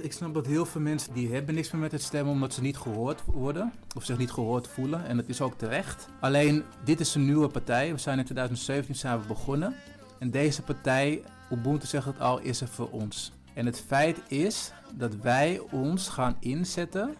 Ik 0.00 0.12
snap 0.12 0.34
dat 0.34 0.46
heel 0.46 0.66
veel 0.66 0.80
mensen 0.80 1.14
die 1.14 1.32
hebben 1.32 1.54
niks 1.54 1.70
meer 1.70 1.80
met 1.80 1.92
het 1.92 2.02
stemmen 2.02 2.32
omdat 2.32 2.54
ze 2.54 2.60
niet 2.60 2.76
gehoord 2.76 3.22
worden 3.24 3.72
of 3.96 4.04
zich 4.04 4.18
niet 4.18 4.30
gehoord 4.30 4.68
voelen. 4.68 5.06
En 5.06 5.16
dat 5.16 5.28
is 5.28 5.40
ook 5.40 5.58
terecht. 5.58 6.08
Alleen, 6.20 6.64
dit 6.84 7.00
is 7.00 7.14
een 7.14 7.24
nieuwe 7.24 7.48
partij. 7.48 7.92
We 7.92 7.98
zijn 7.98 8.18
in 8.18 8.24
2017 8.24 8.94
zijn 8.94 9.20
we 9.20 9.26
begonnen. 9.26 9.74
En 10.22 10.30
deze 10.30 10.62
partij, 10.62 11.22
Ubuntu 11.50 11.86
zegt 11.86 12.06
het 12.06 12.20
al, 12.20 12.38
is 12.38 12.60
er 12.60 12.68
voor 12.68 12.90
ons. 12.90 13.32
En 13.54 13.66
het 13.66 13.80
feit 13.80 14.18
is 14.28 14.72
dat 14.94 15.14
wij 15.14 15.60
ons 15.70 16.08
gaan 16.08 16.36
inzetten 16.40 17.14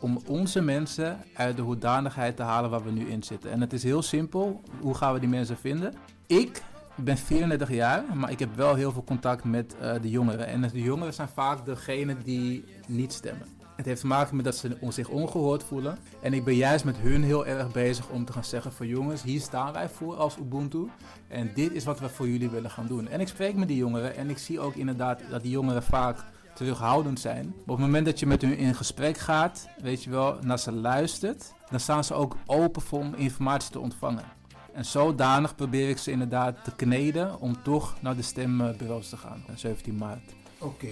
om 0.00 0.20
onze 0.26 0.60
mensen 0.60 1.18
uit 1.34 1.56
de 1.56 1.62
hoedanigheid 1.62 2.36
te 2.36 2.42
halen 2.42 2.70
waar 2.70 2.84
we 2.84 2.90
nu 2.90 3.08
in 3.08 3.22
zitten. 3.22 3.50
En 3.50 3.60
het 3.60 3.72
is 3.72 3.82
heel 3.82 4.02
simpel. 4.02 4.60
Hoe 4.80 4.94
gaan 4.94 5.12
we 5.12 5.20
die 5.20 5.28
mensen 5.28 5.56
vinden? 5.56 5.94
Ik 6.26 6.62
ben 6.94 7.16
34 7.16 7.70
jaar, 7.70 8.04
maar 8.14 8.30
ik 8.30 8.38
heb 8.38 8.56
wel 8.56 8.74
heel 8.74 8.92
veel 8.92 9.04
contact 9.04 9.44
met 9.44 9.74
uh, 9.82 9.92
de 10.02 10.10
jongeren. 10.10 10.46
En 10.46 10.60
de 10.60 10.82
jongeren 10.82 11.14
zijn 11.14 11.28
vaak 11.28 11.64
degene 11.64 12.16
die 12.24 12.64
niet 12.86 13.12
stemmen. 13.12 13.46
Het 13.76 13.86
heeft 13.86 14.00
te 14.00 14.06
maken 14.06 14.36
met 14.36 14.44
dat 14.44 14.56
ze 14.56 14.76
zich 14.88 15.08
ongehoord 15.08 15.64
voelen. 15.64 15.98
En 16.20 16.32
ik 16.32 16.44
ben 16.44 16.54
juist 16.54 16.84
met 16.84 16.96
hun 16.96 17.22
heel 17.22 17.46
erg 17.46 17.72
bezig 17.72 18.08
om 18.08 18.24
te 18.24 18.32
gaan 18.32 18.44
zeggen 18.44 18.72
van 18.72 18.86
jongens, 18.86 19.22
hier 19.22 19.40
staan 19.40 19.72
wij 19.72 19.88
voor 19.88 20.16
als 20.16 20.36
Ubuntu. 20.36 20.90
En 21.28 21.50
dit 21.54 21.72
is 21.72 21.84
wat 21.84 22.00
we 22.00 22.08
voor 22.08 22.28
jullie 22.28 22.50
willen 22.50 22.70
gaan 22.70 22.86
doen. 22.86 23.08
En 23.08 23.20
ik 23.20 23.28
spreek 23.28 23.54
met 23.54 23.68
die 23.68 23.76
jongeren 23.76 24.16
en 24.16 24.30
ik 24.30 24.38
zie 24.38 24.60
ook 24.60 24.74
inderdaad 24.74 25.20
dat 25.30 25.42
die 25.42 25.50
jongeren 25.50 25.82
vaak 25.82 26.24
terughoudend 26.54 27.20
zijn. 27.20 27.44
Maar 27.46 27.74
op 27.74 27.76
het 27.76 27.86
moment 27.86 28.06
dat 28.06 28.18
je 28.18 28.26
met 28.26 28.42
hun 28.42 28.56
in 28.56 28.74
gesprek 28.74 29.18
gaat, 29.18 29.68
weet 29.82 30.04
je 30.04 30.10
wel, 30.10 30.38
naar 30.40 30.58
ze 30.58 30.72
luistert, 30.72 31.54
dan 31.70 31.80
staan 31.80 32.04
ze 32.04 32.14
ook 32.14 32.36
open 32.46 32.82
voor 32.82 32.98
om 32.98 33.14
informatie 33.14 33.70
te 33.70 33.80
ontvangen. 33.80 34.24
En 34.72 34.84
zodanig 34.84 35.54
probeer 35.54 35.88
ik 35.88 35.98
ze 35.98 36.10
inderdaad 36.10 36.64
te 36.64 36.74
kneden 36.74 37.40
om 37.40 37.62
toch 37.62 37.96
naar 38.00 38.16
de 38.16 38.22
stembureaus 38.22 39.08
te 39.08 39.16
gaan, 39.16 39.44
17 39.54 39.96
maart. 39.96 40.34
Oké. 40.58 40.88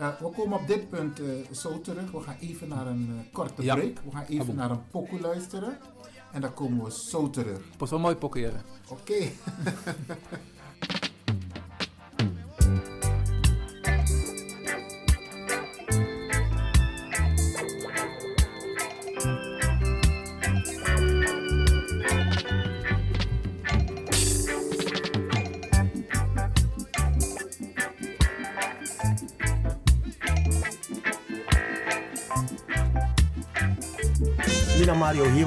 Uh, 0.00 0.08
we 0.20 0.30
komen 0.30 0.58
op 0.58 0.66
dit 0.66 0.88
punt 0.88 1.20
uh, 1.20 1.26
zo 1.50 1.80
terug. 1.80 2.10
We 2.10 2.20
gaan 2.20 2.36
even 2.40 2.68
naar 2.68 2.86
een 2.86 3.08
uh, 3.10 3.32
korte 3.32 3.62
ja. 3.62 3.74
break. 3.74 3.98
We 4.04 4.10
gaan 4.10 4.24
even 4.24 4.44
Abo. 4.44 4.52
naar 4.52 4.70
een 4.70 4.88
pokoe 4.90 5.20
luisteren. 5.20 5.78
En 6.32 6.40
dan 6.40 6.54
komen 6.54 6.84
we 6.84 6.90
zo 6.92 7.30
terug. 7.30 7.60
Pas 7.76 7.90
wel 7.90 7.98
mooi 7.98 8.14
pokkeren. 8.14 8.62
Oké. 8.88 9.00
Okay. 9.00 9.32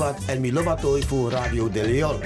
Hiwat 0.05 0.25
en 0.25 0.41
Milobato 0.41 0.99
voor 1.07 1.31
Radio 1.31 1.69
De 1.69 1.81
Leon. 1.81 2.21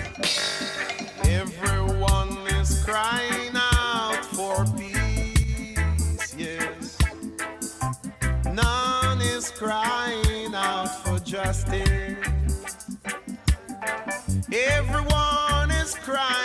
Everyone 1.21 2.59
is 2.61 2.83
crying 2.83 3.55
out 3.55 4.25
for 4.33 4.65
peace, 4.75 6.33
yes. 6.35 6.95
None 8.43 9.21
is 9.37 9.51
crying 9.51 10.55
out 10.55 10.89
for 11.03 11.19
justice. 11.23 12.17
Everyone 14.49 15.71
is 15.83 15.95
crying 16.03 16.38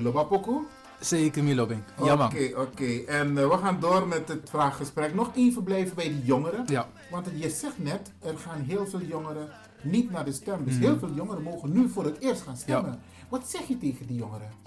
Poco. 0.00 0.66
Zeker 1.00 1.44
Milobing. 1.44 1.82
Ja 2.04 2.16
man. 2.16 2.26
Oké, 2.26 2.50
oké. 2.56 3.04
En 3.06 3.38
eh, 3.38 3.48
we 3.48 3.58
gaan 3.58 3.80
door 3.80 4.08
met 4.08 4.28
het 4.28 4.50
vraaggesprek. 4.50 5.14
Nog 5.14 5.30
even 5.34 5.62
blijven 5.62 5.94
bij 5.94 6.08
die 6.08 6.24
jongeren. 6.24 6.64
Ja. 6.66 6.88
Want 7.10 7.28
je 7.34 7.50
zegt 7.50 7.78
net, 7.78 8.12
er 8.20 8.38
gaan 8.38 8.60
heel 8.60 8.86
veel 8.86 9.00
jongeren 9.00 9.48
niet 9.82 10.10
naar 10.10 10.24
de 10.24 10.32
stembus. 10.32 10.74
Mhm. 10.74 10.82
Heel 10.82 10.98
veel 10.98 11.12
jongeren 11.14 11.42
mogen 11.42 11.72
nu 11.72 11.88
voor 11.88 12.04
het 12.04 12.18
eerst 12.18 12.42
gaan 12.42 12.56
stemmen. 12.56 13.00
Wat 13.28 13.48
zeg 13.50 13.68
je 13.68 13.78
tegen 13.78 14.06
die 14.06 14.16
jongeren? 14.16 14.62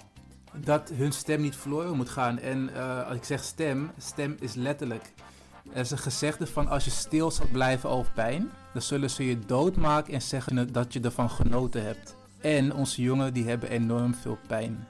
dat 0.64 0.92
hun 0.94 1.12
stem 1.12 1.40
niet 1.40 1.56
verloren 1.56 1.96
moet 1.96 2.08
gaan. 2.08 2.38
En 2.38 2.74
eh, 2.74 3.06
als 3.06 3.16
ik 3.16 3.24
zeg 3.24 3.44
stem, 3.44 3.90
stem 3.98 4.36
is 4.40 4.54
letterlijk. 4.54 5.12
Er 5.72 5.80
is 5.80 5.90
een 5.90 5.98
gezegde 5.98 6.46
van 6.46 6.68
als 6.68 6.84
je 6.84 6.90
stil 6.90 7.30
zal 7.30 7.46
blijven 7.52 7.90
over 7.90 8.12
pijn, 8.12 8.50
dan 8.72 8.82
zullen 8.82 9.10
ze 9.10 9.26
je 9.26 9.38
doodmaken 9.38 10.14
en 10.14 10.22
zeggen 10.22 10.72
dat 10.72 10.92
je 10.92 11.00
ervan 11.00 11.30
genoten 11.30 11.84
hebt. 11.84 12.16
En 12.40 12.74
onze 12.74 13.02
jongeren 13.02 13.32
die 13.32 13.48
hebben 13.48 13.70
enorm 13.70 14.14
veel 14.14 14.38
pijn. 14.46 14.86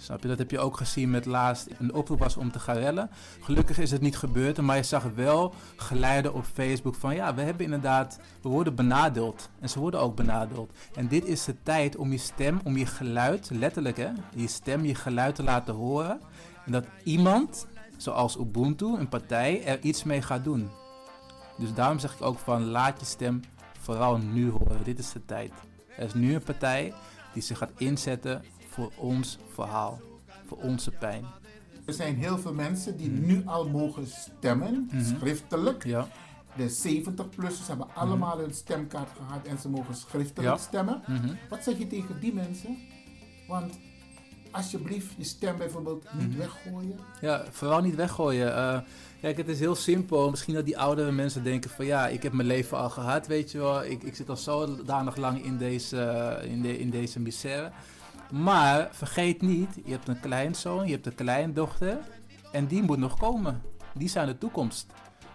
Snap 0.00 0.22
je? 0.22 0.28
Dat 0.28 0.38
heb 0.38 0.50
je 0.50 0.58
ook 0.58 0.76
gezien 0.76 1.10
met 1.10 1.26
laatst 1.26 1.68
een 1.78 1.94
oproep 1.94 2.18
was 2.18 2.36
om 2.36 2.52
te 2.52 2.58
gaan 2.58 2.76
rellen. 2.76 3.10
Gelukkig 3.40 3.78
is 3.78 3.90
het 3.90 4.00
niet 4.00 4.16
gebeurd, 4.16 4.60
maar 4.60 4.76
je 4.76 4.82
zag 4.82 5.04
wel 5.14 5.54
geluiden 5.76 6.34
op 6.34 6.44
Facebook 6.44 6.94
van 6.94 7.14
ja, 7.14 7.34
we 7.34 7.42
hebben 7.42 7.64
inderdaad, 7.64 8.20
we 8.42 8.48
worden 8.48 8.74
benadeeld. 8.74 9.48
En 9.60 9.68
ze 9.68 9.78
worden 9.78 10.00
ook 10.00 10.16
benadeeld. 10.16 10.72
En 10.94 11.08
dit 11.08 11.24
is 11.24 11.44
de 11.44 11.54
tijd 11.62 11.96
om 11.96 12.12
je 12.12 12.18
stem, 12.18 12.60
om 12.64 12.76
je 12.76 12.86
geluid, 12.86 13.50
letterlijk 13.50 13.96
hè, 13.96 14.08
je 14.34 14.48
stem, 14.48 14.84
je 14.84 14.94
geluid 14.94 15.34
te 15.34 15.42
laten 15.42 15.74
horen. 15.74 16.20
En 16.64 16.72
dat 16.72 16.86
iemand, 17.04 17.66
zoals 17.96 18.38
Ubuntu, 18.38 18.86
een 18.86 19.08
partij, 19.08 19.64
er 19.64 19.80
iets 19.80 20.04
mee 20.04 20.22
gaat 20.22 20.44
doen. 20.44 20.70
Dus 21.58 21.74
daarom 21.74 21.98
zeg 21.98 22.14
ik 22.14 22.22
ook 22.22 22.38
van 22.38 22.64
laat 22.64 23.00
je 23.00 23.06
stem 23.06 23.40
vooral 23.80 24.18
nu 24.18 24.50
horen. 24.50 24.84
Dit 24.84 24.98
is 24.98 25.12
de 25.12 25.24
tijd. 25.24 25.52
Er 25.96 26.04
is 26.04 26.14
nu 26.14 26.34
een 26.34 26.42
partij 26.42 26.92
die 27.32 27.42
zich 27.42 27.58
gaat 27.58 27.72
inzetten 27.76 28.42
voor 28.70 28.90
ons 28.96 29.38
verhaal, 29.54 30.00
voor 30.46 30.58
onze 30.58 30.90
pijn. 30.90 31.24
Er 31.86 31.92
zijn 31.94 32.14
heel 32.16 32.38
veel 32.38 32.54
mensen 32.54 32.96
die 32.96 33.08
nu 33.10 33.42
al 33.46 33.68
mogen 33.68 34.06
stemmen, 34.06 34.88
Mhm. 34.92 35.04
schriftelijk. 35.18 35.84
Ja. 35.84 36.08
De 36.56 36.68
70-plussers 36.68 37.68
hebben 37.68 37.86
allemaal 37.94 38.40
een 38.42 38.54
stemkaart 38.54 39.08
gehad 39.16 39.46
en 39.46 39.58
ze 39.58 39.68
mogen 39.68 39.94
schriftelijk 39.94 40.52
Ja. 40.54 40.56
stemmen. 40.56 41.02
Mhm. 41.06 41.34
Wat 41.48 41.64
zeg 41.64 41.78
je 41.78 41.86
tegen 41.86 42.20
die 42.20 42.34
mensen? 42.34 42.76
Want 43.48 43.78
alsjeblieft 44.50 45.14
je 45.16 45.24
stem 45.24 45.56
bijvoorbeeld 45.58 46.06
niet 46.18 46.28
Mhm. 46.28 46.38
weggooien? 46.38 46.98
Ja, 47.20 47.44
vooral 47.50 47.80
niet 47.80 47.94
weggooien. 47.94 48.54
Eh, 48.56 48.78
kijk, 49.20 49.36
het 49.36 49.48
is 49.48 49.58
heel 49.60 49.74
simpel. 49.74 50.30
Misschien 50.30 50.54
dat 50.54 50.64
die 50.64 50.78
oudere 50.78 51.12
mensen 51.12 51.42
denken 51.42 51.70
van 51.70 51.84
ja, 51.86 52.08
ik 52.08 52.22
heb 52.22 52.32
mijn 52.32 52.48
leven 52.48 52.78
al 52.78 52.90
gehad, 52.90 53.26
weet 53.26 53.50
je 53.50 53.58
wel. 53.58 53.84
Ik, 53.84 54.02
ik 54.02 54.14
zit 54.14 54.28
al 54.30 54.36
zodanig 54.36 55.16
lang 55.16 55.44
in 55.44 55.56
deze, 55.58 56.38
in, 56.44 56.62
de, 56.62 56.78
in 56.78 56.90
deze 56.90 57.20
misère. 57.20 57.72
Maar 58.32 58.88
vergeet 58.92 59.42
niet, 59.42 59.80
je 59.84 59.90
hebt 59.90 60.08
een 60.08 60.20
kleinzoon, 60.20 60.86
je 60.86 60.92
hebt 60.92 61.06
een 61.06 61.14
kleindochter 61.14 61.98
en 62.52 62.66
die 62.66 62.82
moet 62.82 62.98
nog 62.98 63.18
komen. 63.18 63.62
Die 63.94 64.08
zijn 64.08 64.26
de 64.26 64.38
toekomst. 64.38 64.86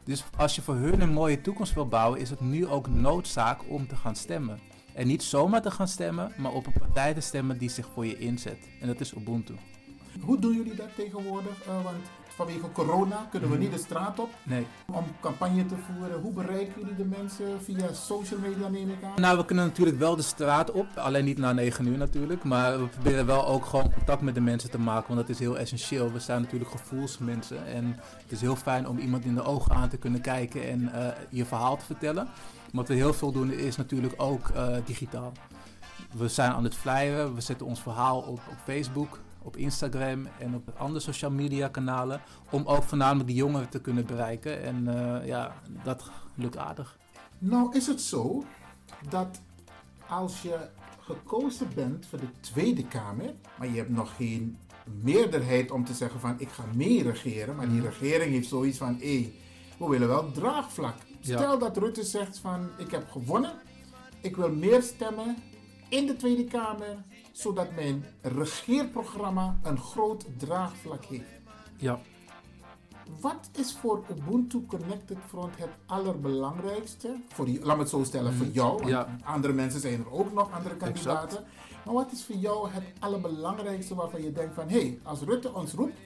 Dus 0.04 0.24
als 0.38 0.56
je 0.56 0.62
voor 0.62 0.76
hun 0.76 1.02
een 1.02 1.14
mooie 1.14 1.41
toekomst 1.41 1.74
wil 1.74 1.88
bouwen, 1.88 2.20
is 2.20 2.30
het 2.30 2.39
nu 2.39 2.68
ook 2.68 2.88
noodzaak 2.88 3.70
om 3.70 3.88
te 3.88 3.96
gaan 3.96 4.16
stemmen. 4.16 4.60
En 4.93 5.08
niet 5.08 5.24
zomaar 5.24 5.62
te 5.62 5.72
gaan 5.72 5.88
stemmen, 5.88 6.32
maar 6.38 6.52
op 6.52 6.66
een 6.66 6.74
partij 6.80 7.14
te 7.14 7.22
stemmen 7.22 7.58
die 7.58 7.70
zich 7.70 7.88
voor 7.93 8.06
je 8.06 8.18
inzet. 8.18 8.58
En 8.82 8.88
dat 8.88 9.00
is 9.00 9.14
Ubuntu. 9.14 9.56
Hoe 10.22 10.39
doen 10.39 10.56
jullie 10.56 10.76
dat 10.76 10.96
tegenwoordig? 10.96 11.62
Eh, 11.66 11.84
want 11.84 11.98
vanwege 12.36 12.72
corona 12.72 13.28
kunnen 13.30 13.50
we 13.50 13.56
Mhm. 13.56 13.64
niet 13.64 13.74
de 13.74 13.84
straat 13.84 14.20
op 14.20 14.30
Nee. 14.44 14.68
om 14.92 15.04
campagne 15.20 15.66
te 15.66 15.76
voeren. 15.76 16.22
Hoe 16.22 16.32
bereiken 16.34 16.74
jullie 16.82 16.96
de 16.96 17.06
mensen? 17.06 17.62
Via 17.64 17.94
social 17.94 18.40
media 18.40 18.68
neem 18.68 18.90
ik 18.90 19.04
aan? 19.04 19.22
Nou, 19.22 19.38
we 19.38 19.46
kunnen 19.46 19.66
natuurlijk 19.66 19.98
wel 19.98 20.16
de 20.16 20.22
straat 20.22 20.72
op. 20.72 20.88
Alleen 20.96 21.26
niet 21.26 21.38
na 21.38 21.52
9 21.54 21.88
uur 21.88 21.98
natuurlijk. 21.98 22.44
Maar 22.44 22.80
we 22.80 22.86
proberen 22.88 23.26
wel 23.26 23.48
ook 23.48 23.66
gewoon 23.66 23.92
contact 23.94 24.22
met 24.22 24.34
de 24.36 24.42
mensen 24.42 24.70
te 24.72 24.80
maken. 24.80 25.08
Want 25.08 25.20
dat 25.20 25.30
is 25.30 25.40
heel 25.40 25.58
essentieel. 25.58 26.12
We 26.12 26.20
zijn 26.20 26.42
natuurlijk 26.42 26.72
gevoelsmensen. 26.72 27.66
En 27.68 27.86
het 28.22 28.32
is 28.32 28.42
heel 28.42 28.56
fijn 28.56 28.88
om 28.88 28.98
iemand 28.98 29.26
in 29.26 29.36
de 29.36 29.44
ogen 29.44 29.72
aan 29.76 29.90
te 29.90 29.98
kunnen 29.98 30.22
kijken 30.22 30.70
en 30.70 30.94
eh, 30.94 31.08
je 31.30 31.46
verhaal 31.46 31.78
te 31.78 31.86
vertellen. 31.86 32.28
Wat 32.72 32.88
we 32.88 32.94
heel 32.94 33.14
veel 33.14 33.32
doen 33.32 33.52
is 33.52 33.76
natuurlijk 33.78 34.14
ook 34.18 34.50
eh, 34.50 34.68
digitaal. 34.86 35.32
We 36.14 36.28
zijn 36.28 36.52
aan 36.52 36.64
het 36.64 36.76
flyeren. 36.76 37.36
We 37.36 37.42
zetten 37.42 37.66
ons 37.66 37.82
verhaal 37.82 38.20
op, 38.20 38.40
op 38.50 38.58
Facebook, 38.64 39.20
op 39.46 39.58
Instagram 39.58 40.28
en 40.39 40.56
op 40.56 40.74
andere 40.78 41.00
social 41.00 41.32
media 41.32 41.68
kanalen. 41.68 42.22
Om 42.50 42.66
ook 42.66 42.84
voornamelijk 42.84 43.28
die 43.28 43.36
jongeren 43.38 43.70
te 43.70 43.82
kunnen 43.82 44.06
bereiken. 44.06 44.64
En 44.64 44.88
eh, 44.88 45.28
ja, 45.28 45.56
dat 45.84 46.10
lukt 46.36 46.58
aardig. 46.58 46.98
Nou 47.39 47.76
is 47.76 47.88
het 47.88 48.02
zo 48.02 48.43
dat 49.10 49.41
als 50.08 50.41
je 50.41 50.58
gekozen 51.00 51.68
bent 51.76 52.06
voor 52.06 52.20
de 52.20 52.39
Tweede 52.39 52.86
Kamer, 52.88 53.34
maar 53.60 53.68
je 53.68 53.78
hebt 53.78 53.89
nog 53.89 54.16
geen 54.16 54.58
meerderheid 55.02 55.72
om 55.72 55.86
te 55.86 55.93
zeggen 55.93 56.20
van 56.20 56.36
ik 56.39 56.50
ga 56.50 56.64
mee 56.76 57.04
regeren, 57.04 57.56
maar 57.56 57.68
die 57.70 57.78
Mhm. 57.82 57.86
regering 57.88 58.32
heeft 58.32 58.48
zoiets 58.50 58.78
van 58.78 58.98
hé, 59.00 59.34
we 59.78 59.88
willen 59.88 60.08
wel 60.08 60.32
draagvlak. 60.32 60.96
Ja. 61.20 61.38
Stel 61.38 61.60
dat 61.60 61.78
Rutte 61.78 62.04
zegt 62.04 62.38
van 62.38 62.70
ik 62.78 62.91
heb 62.91 63.10
gewonnen, 63.12 63.52
ik 64.22 64.36
wil 64.36 64.52
meer 64.52 64.82
stemmen 64.82 65.36
in 65.89 66.06
de 66.06 66.16
Tweede 66.16 66.43
Kamer, 66.43 66.96
zodat 67.38 67.76
mijn 67.76 68.06
regeerprogramma 68.22 69.58
een 69.64 69.78
groot 69.80 70.26
draagvlak 70.38 71.06
heeft. 71.06 71.30
Ja. 71.78 72.00
Wat 73.22 73.50
is 73.52 73.74
voor 73.74 74.04
Ubuntu 74.12 74.66
Connected 74.66 75.18
Front 75.28 75.58
het 75.58 75.70
allerbelangrijkste? 75.86 77.16
Voor 77.28 77.46
die, 77.46 77.66
laat 77.66 77.76
me 77.76 77.82
het 77.82 77.92
zo 77.92 78.04
stellen, 78.04 78.34
voor 78.34 78.46
Mhm. 78.46 78.56
jou. 78.56 78.76
want 78.78 78.88
Ja. 78.90 79.18
Andere 79.24 79.54
mensen 79.54 79.80
zijn 79.80 80.00
er 80.00 80.12
ook 80.12 80.34
nog, 80.34 80.52
andere 80.52 80.76
Exact. 80.76 80.94
kandidaten. 80.94 81.44
Maar 81.86 81.94
wat 81.94 82.12
is 82.12 82.24
voor 82.26 82.36
jou 82.36 82.70
het 82.70 82.84
allerbelangrijkste 83.00 83.96
waarvan 83.96 84.22
je 84.24 84.32
denkt 84.32 84.56
van... 84.56 84.70
hé, 84.70 84.80
hey, 84.80 85.00
als 85.04 85.20
Rutte 85.22 85.54
ons 85.54 85.74
roept, 85.74 85.98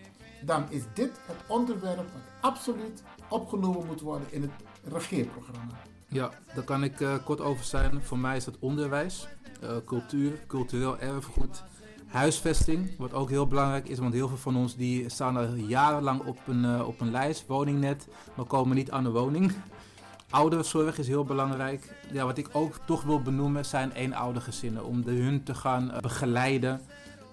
dan 0.46 0.64
is 0.70 0.84
dit 0.94 1.12
het 1.26 1.38
onderwerp 1.48 1.98
wat 1.98 2.22
absoluut 2.42 3.04
opgenomen 3.30 3.86
moet 3.86 4.02
worden 4.02 4.28
in 4.34 4.42
het 4.42 4.52
regeerprogramma. 4.84 5.82
Ja, 6.12 6.32
daar 6.54 6.64
kan 6.64 6.84
ik 6.84 7.02
eh, 7.02 7.16
kort 7.24 7.42
over 7.42 7.66
zijn. 7.66 8.02
Voor 8.02 8.18
mij 8.18 8.38
is 8.38 8.46
dat 8.46 8.58
onderwijs, 8.60 9.28
eh, 9.62 9.70
cultuur, 9.86 10.40
cultureel 10.48 11.00
erfgoed, 11.00 11.64
huisvesting, 12.08 12.98
wat 12.98 13.14
ook 13.14 13.30
heel 13.30 13.48
belangrijk 13.48 13.88
is, 13.88 13.98
want 14.00 14.14
heel 14.14 14.28
veel 14.28 14.38
van 14.38 14.56
ons 14.56 14.76
die 14.76 15.10
staan 15.10 15.38
al 15.38 15.54
jarenlang 15.54 16.22
op 16.22 16.40
een, 16.48 16.66
eh, 16.66 16.88
op 16.88 17.02
een 17.02 17.12
lijst, 17.12 17.48
woningnet, 17.48 18.08
maar 18.36 18.46
komen 18.46 18.76
niet 18.76 18.92
aan 18.92 19.06
een 19.06 19.12
woning. 19.12 19.52
Ouderenzorg 20.30 20.98
is 20.98 21.08
heel 21.08 21.24
belangrijk. 21.24 21.96
Ja, 22.12 22.26
wat 22.26 22.38
ik 22.38 22.50
ook 22.52 22.80
toch 22.86 23.04
wil 23.04 23.22
benoemen 23.22 23.66
zijn 23.66 23.92
eenoudergezinnen, 23.92 24.86
om 24.86 25.04
de 25.04 25.12
hun 25.12 25.44
te 25.44 25.56
gaan 25.56 25.92
begeleiden, 26.02 26.82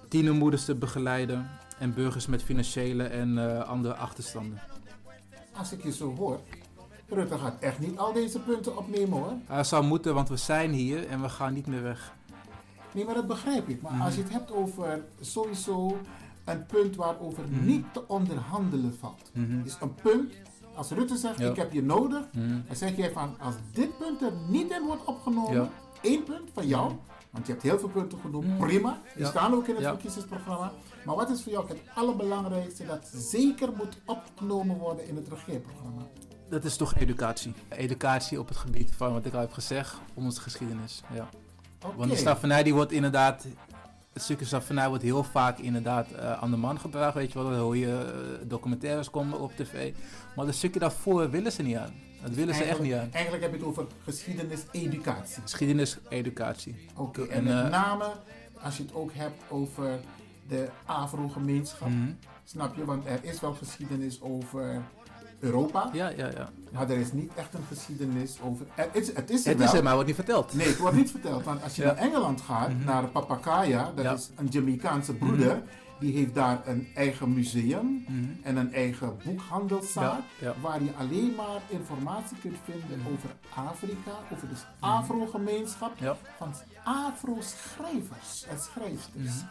tienermoeders 0.09 0.65
te 0.65 0.75
begeleiden 0.75 1.49
en 1.79 1.95
burgers 1.95 2.27
met 2.27 2.43
financiële 2.43 3.05
en 3.05 3.67
andere 3.67 3.95
achterstanden. 3.95 4.61
Als 5.53 5.73
ik 5.73 5.83
je 5.83 5.93
zo 5.93 6.15
hoor, 6.17 6.41
Rutte 7.09 7.39
gaat 7.39 7.61
echt 7.61 7.79
niet 7.79 7.99
al 7.99 8.13
deze 8.13 8.41
punten 8.41 8.77
opnemen 8.77 9.19
hoor. 9.19 9.33
Hij 9.47 9.65
zou 9.65 9.85
moeten, 9.85 10.15
want 10.15 10.29
we 10.29 10.37
zijn 10.37 10.71
hier 10.73 11.07
en 11.09 11.23
we 11.23 11.29
gaan 11.29 11.53
niet 11.55 11.67
meer 11.67 11.83
weg. 11.83 12.15
Nee, 12.93 13.05
maar 13.05 13.15
dat 13.15 13.27
begrijp 13.27 13.69
ik. 13.69 13.83
Maar 13.83 13.93
Mhm. 13.93 14.03
als 14.03 14.15
je 14.15 14.23
het 14.23 14.33
hebt 14.33 14.53
over 14.53 15.05
sowieso 15.21 15.97
een 16.45 16.67
punt 16.67 16.97
waarover 16.97 17.45
Mhm. 17.51 17.65
niet 17.67 17.85
te 17.93 18.09
onderhandelen 18.09 18.97
valt. 19.01 19.31
Mhm. 19.35 19.63
Dus 19.63 19.77
een 19.81 19.95
punt, 19.95 20.33
als 20.75 20.91
Rutte 20.91 21.17
zegt 21.17 21.39
Ja. 21.39 21.51
ik 21.51 21.57
heb 21.57 21.73
je 21.73 21.83
nodig, 21.83 22.25
Mhm. 22.33 22.61
dan 22.67 22.77
zeg 22.77 22.97
jij 22.97 23.11
van 23.13 23.35
als 23.41 23.55
dit 23.73 23.99
punt 23.99 24.23
er 24.23 24.33
niet 24.49 24.71
in 24.71 24.83
wordt 24.87 25.05
opgenomen, 25.05 25.55
Ja. 25.55 25.69
één 26.01 26.23
punt 26.25 26.51
van 26.53 26.67
jou, 26.67 26.93
want 27.31 27.47
je 27.47 27.53
hebt 27.53 27.65
heel 27.65 27.79
veel 27.79 27.89
punten 27.89 28.19
genoemd, 28.19 28.59
prima, 28.59 28.99
die 29.15 29.23
Ja. 29.25 29.31
staan 29.31 29.55
ook 29.55 29.67
in 29.69 29.75
het 29.75 29.85
verkiezingsprogramma. 29.85 30.73
Maar 31.05 31.17
wat 31.17 31.31
is 31.31 31.43
voor 31.43 31.53
jou 31.53 31.69
het 31.69 31.79
allerbelangrijkste 31.95 32.87
dat 32.87 33.11
zeker 33.15 33.69
moet 33.77 33.99
opgenomen 34.07 34.79
worden 34.79 35.09
in 35.09 35.17
het 35.17 35.29
regeerprogramma? 35.29 36.03
Dat 36.49 36.65
is 36.65 36.77
toch 36.77 36.95
educatie. 36.95 37.53
Educatie 37.69 38.41
op 38.41 38.49
het 38.49 38.57
gebied 38.57 38.91
van 38.97 39.13
wat 39.13 39.27
ik 39.27 39.35
al 39.35 39.41
heb 39.41 39.53
gezegd, 39.53 39.97
onze 40.15 40.41
geschiedenis. 40.41 41.03
Ja. 41.15 41.29
Want 41.97 42.11
de 42.11 42.17
slavernij 42.17 42.63
die 42.63 42.75
wordt 42.75 42.93
inderdaad, 42.93 43.47
het 44.13 44.23
stukje 44.23 44.45
slavernij 44.45 44.89
wordt 44.89 45.03
heel 45.03 45.25
vaak 45.25 45.59
inderdaad 45.59 46.11
eh, 46.13 46.33
aan 46.43 46.51
de 46.51 46.57
man 46.57 46.81
gebracht. 46.81 47.15
Weet 47.15 47.33
je 47.33 47.39
wel, 47.39 47.51
dan 47.51 47.59
hoor 47.59 47.77
je 47.77 48.13
eh, 48.41 48.49
documentaires 48.49 49.11
komen 49.11 49.41
op 49.41 49.53
tv. 49.57 49.93
Maar 50.37 50.47
dat 50.47 50.55
stukje 50.55 50.81
daarvoor 50.81 51.31
willen 51.31 51.53
ze 51.53 51.63
niet 51.63 51.77
aan. 51.77 51.95
Dat 52.23 52.35
willen 52.35 52.55
ze 52.55 52.65
echt 52.65 52.81
niet 52.81 52.93
aan. 52.95 53.09
Eigenlijk 53.13 53.43
heb 53.43 53.53
je 53.53 53.59
het 53.59 53.67
over 53.67 53.87
geschiedenis-educatie. 54.05 55.43
Geschiedenis, 55.43 55.99
educatie. 56.09 56.77
Oké, 56.97 57.23
en 57.23 57.31
En, 57.31 57.45
met 57.45 57.65
eh, 57.65 57.71
name 57.71 58.13
als 58.63 58.77
je 58.77 58.83
het 58.83 58.95
ook 58.95 59.11
hebt 59.15 59.43
over 59.49 59.99
de 60.49 60.69
Afro-gemeenschap, 60.85 61.89
Mhm. 61.89 62.11
snap 62.45 62.77
je? 62.77 62.85
Want 62.85 63.07
er 63.07 63.19
is 63.23 63.41
wel 63.41 63.55
geschiedenis 63.55 64.21
over 64.21 64.83
Europa, 65.39 65.91
Ja, 65.93 66.09
ja, 66.09 66.27
ja. 66.31 66.49
maar 66.73 66.91
er 66.91 66.97
is 66.99 67.13
niet 67.13 67.31
echt 67.35 67.55
een 67.55 67.65
geschiedenis 67.69 68.37
over... 68.43 68.67
Er 68.75 68.89
is, 68.93 69.15
het 69.15 69.31
is 69.31 69.43
er 69.45 69.49
Het 69.51 69.59
wel. 69.59 69.67
is 69.67 69.73
er, 69.75 69.83
maar 69.83 69.93
wordt 69.93 70.07
niet 70.07 70.17
verteld. 70.17 70.55
Nee, 70.55 70.67
het 70.67 70.79
wordt 70.79 70.97
niet 70.97 71.11
verteld. 71.11 71.45
Want 71.45 71.63
als 71.63 71.77
je 71.77 71.85
naar 71.85 71.97
Engeland 71.97 72.41
gaat, 72.41 72.69
Mhm. 72.73 72.85
naar 72.85 73.05
Papakaya, 73.09 73.93
dat 73.95 74.19
is 74.19 74.31
een 74.37 74.47
Jamaicaanse 74.47 75.15
broeder, 75.15 75.55
Mhm. 75.57 75.65
die 76.01 76.13
heeft 76.17 76.35
daar 76.35 76.61
een 76.67 76.89
eigen 76.95 77.33
museum 77.35 78.05
Mhm. 78.09 78.25
en 78.43 78.57
een 78.57 78.75
eigen 78.75 79.17
boekhandelszaak, 79.25 80.21
Ja, 80.39 80.47
ja. 80.49 80.55
waar 80.61 80.83
je 80.83 80.91
alleen 80.99 81.35
maar 81.37 81.61
informatie 81.69 82.37
kunt 82.41 82.57
vinden 82.65 83.01
over 83.13 83.31
Afrika, 83.55 84.11
over 84.33 84.49
de 84.49 84.55
Afro-gemeenschap. 84.81 85.93
Ja. 85.99 86.17
van 86.39 86.55
Afro-schrijvers 86.85 88.45
en 88.51 88.59
schrijfsters. 88.61 89.45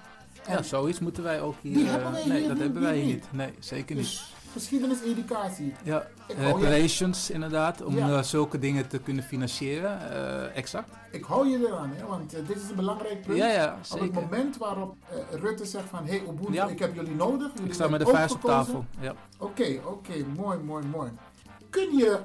Ja, 0.48 0.62
zoiets 0.62 1.00
moeten 1.00 1.24
wij 1.24 1.42
ook 1.42 1.56
hier. 1.62 1.74
Die 1.74 1.86
eh, 1.86 1.92
hebben 1.92 2.12
wij 2.12 2.26
nee, 2.28 2.38
hier 2.40 2.48
dat 2.48 2.54
niet, 2.58 2.64
hebben 2.64 2.82
wij 2.82 2.96
niet. 3.04 3.06
niet. 3.06 3.26
Nee, 3.32 3.54
zeker 3.60 3.96
niet. 3.96 4.22
Geschiedenis-educatie. 4.56 5.74
Ja, 5.84 6.08
Ik 6.28 6.36
je- 6.38 6.44
reparations 6.46 7.30
inderdaad, 7.30 7.84
om 7.84 7.98
Ja. 7.98 8.10
eh, 8.18 8.24
zulke 8.24 8.60
dingen 8.60 8.88
te 8.88 8.98
kunnen 9.00 9.24
financieren. 9.24 10.12
eh, 10.12 10.58
exact. 10.58 10.90
Ik 11.12 11.24
hou 11.24 11.48
je 11.48 11.68
eraan, 11.68 11.92
hè, 11.96 12.06
want 12.06 12.34
eh, 12.34 12.48
dit 12.48 12.56
is 12.58 12.70
een 12.70 12.76
belangrijk 12.76 13.22
punt. 13.26 13.38
Ja, 13.38 13.48
ja, 13.48 13.78
Op 13.94 14.00
het 14.00 14.14
moment 14.14 14.58
waarop 14.58 14.96
eh, 15.10 15.40
Rutte 15.40 15.66
zegt 15.66 15.86
van, 15.90 16.06
hé 16.06 16.10
hey, 16.18 16.22
Ubuntu, 16.30 16.72
ik 16.72 16.80
heb 16.80 16.96
jullie 16.96 17.16
nodig. 17.16 17.52
Jullie 17.54 17.68
Ik 17.68 17.74
sta 17.74 17.88
met 17.88 18.00
de 18.00 18.06
vuist 18.06 18.34
op 18.34 18.42
tafel. 18.42 18.86
Ja. 19.00 19.14
Oké, 19.38 19.80
oké, 19.86 20.14
mooi, 20.36 20.58
mooi, 20.60 20.86
mooi. 20.86 21.12
Kun 21.70 21.98
je, 21.98 22.20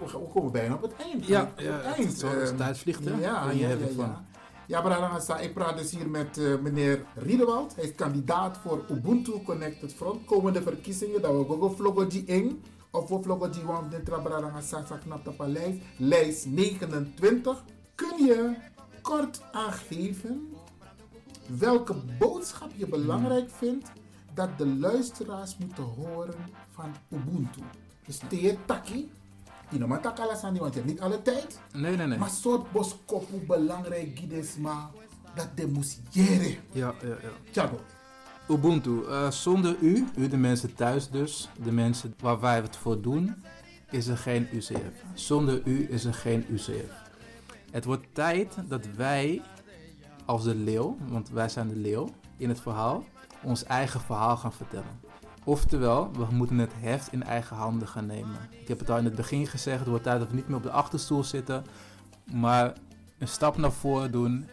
we 0.00 0.18
komen 0.32 0.52
bijna 0.52 0.74
op 0.74 0.82
het 0.82 0.92
eind. 0.96 1.26
Ja, 1.26 1.50
het 1.54 1.66
het 1.66 1.82
eind. 1.82 2.12
is 2.12 2.18
zo, 2.18 2.28
de 2.30 2.40
eh, 2.40 2.56
tijd 2.56 2.78
vliegt, 2.78 3.04
hè? 3.04 3.10
Ja, 3.10 3.16
Daar 3.44 3.56
ja, 3.56 3.68
heb 3.68 3.80
ja, 3.80 3.86
ik 3.86 3.92
van. 3.96 4.26
Ja. 4.68 4.80
Brada 4.80 5.38
ik 5.38 5.54
praat 5.54 5.76
dus 5.76 5.90
hier 5.90 6.10
met 6.10 6.38
eh, 6.38 6.58
meneer 6.58 7.04
Riedewald. 7.14 7.74
Hij 7.74 7.84
is 7.84 7.94
kandidaat 7.94 8.58
voor 8.58 8.84
Ubuntu 8.90 9.42
Connected 9.42 9.94
Front. 9.94 10.24
Komende 10.24 10.62
verkiezingen, 10.62 11.22
dat 11.22 11.36
we 11.36 11.44
gogo 11.44 11.68
vlogoji 11.68 12.22
in. 12.26 12.62
Of 12.90 13.08
we 13.08 13.22
vlogoji 13.22 13.64
want 13.64 13.90
de 13.90 14.00
Brada 14.00 14.60
Sasa 14.60 14.96
knap 14.96 15.38
een 15.38 15.52
lijst. 15.52 15.78
Lijst 15.96 16.46
29. 16.46 17.64
Kun 17.94 18.24
je 18.26 18.54
kort 19.02 19.42
aangeven 19.52 20.56
welke 21.58 21.94
boodschap 22.18 22.70
je 22.76 22.86
belangrijk 22.86 23.50
vindt 23.50 23.92
dat 24.34 24.58
de 24.58 24.66
luisteraars 24.66 25.56
moeten 25.56 25.82
horen 25.84 26.34
van 26.70 26.94
Ubuntu? 27.08 27.60
Dus 28.06 28.20
teer 28.28 28.56
taki. 28.64 29.10
Je 29.70 29.78
noemt 29.78 30.02
tak 30.02 30.18
alasani, 30.18 30.58
want 30.58 30.74
je 30.74 30.80
hebt 30.80 30.92
niet 30.92 31.00
alle 31.00 31.22
tijd. 31.22 31.60
Nee, 31.72 31.96
nee, 31.96 32.06
nee. 32.06 32.18
Maar 32.18 32.30
soort 32.30 32.72
boskop 32.72 33.30
hoe 33.30 33.40
belangrijk 33.40 34.20
is, 34.20 34.56
maar 34.56 34.88
dat 35.34 35.48
de 35.54 35.66
moest 35.66 36.00
jeren. 36.10 36.56
Ja, 36.72 36.94
ja, 37.02 37.08
ja. 37.08 37.30
Tjago. 37.50 37.80
Ubuntu, 38.48 39.04
eh, 39.04 39.30
zonder 39.30 39.76
u, 39.80 40.06
u 40.16 40.28
de 40.28 40.36
mensen 40.36 40.74
thuis 40.74 41.10
dus, 41.10 41.48
de 41.62 41.72
mensen 41.72 42.14
waar 42.20 42.40
wij 42.40 42.56
het 42.56 42.76
voor 42.76 43.00
doen, 43.00 43.34
is 43.90 44.06
er 44.06 44.18
geen 44.18 44.48
UCF. 44.52 45.04
Zonder 45.14 45.60
u 45.64 45.86
is 45.90 46.04
er 46.04 46.14
geen 46.14 46.44
UCF. 46.48 47.06
Het 47.70 47.84
wordt 47.84 48.06
tijd 48.12 48.54
dat 48.68 48.86
wij 48.96 49.42
als 50.24 50.44
de 50.44 50.54
leeuw, 50.54 50.96
want 51.08 51.30
wij 51.30 51.48
zijn 51.48 51.68
de 51.68 51.76
leeuw 51.76 52.08
in 52.36 52.48
het 52.48 52.60
verhaal, 52.60 53.04
ons 53.42 53.64
eigen 53.64 54.00
verhaal 54.00 54.36
gaan 54.36 54.52
vertellen. 54.52 55.00
Oftewel, 55.44 56.10
we 56.12 56.26
moeten 56.30 56.58
het 56.58 56.72
heft 56.80 57.12
in 57.12 57.22
eigen 57.22 57.56
handen 57.56 57.88
gaan 57.88 58.06
nemen. 58.06 58.36
Ik 58.60 58.68
heb 58.68 58.78
het 58.78 58.90
al 58.90 58.98
in 58.98 59.04
het 59.04 59.14
begin 59.14 59.46
gezegd, 59.46 59.78
het 59.78 59.88
wordt 59.88 60.04
tijd 60.04 60.18
dat 60.18 60.28
we 60.28 60.34
niet 60.34 60.48
meer 60.48 60.56
op 60.56 60.62
de 60.62 60.70
achterstoel 60.70 61.24
zitten, 61.24 61.64
maar 62.32 62.72
een 63.18 63.28
stap 63.28 63.56
naar 63.56 63.72
voren 63.72 64.12
doen 64.12 64.46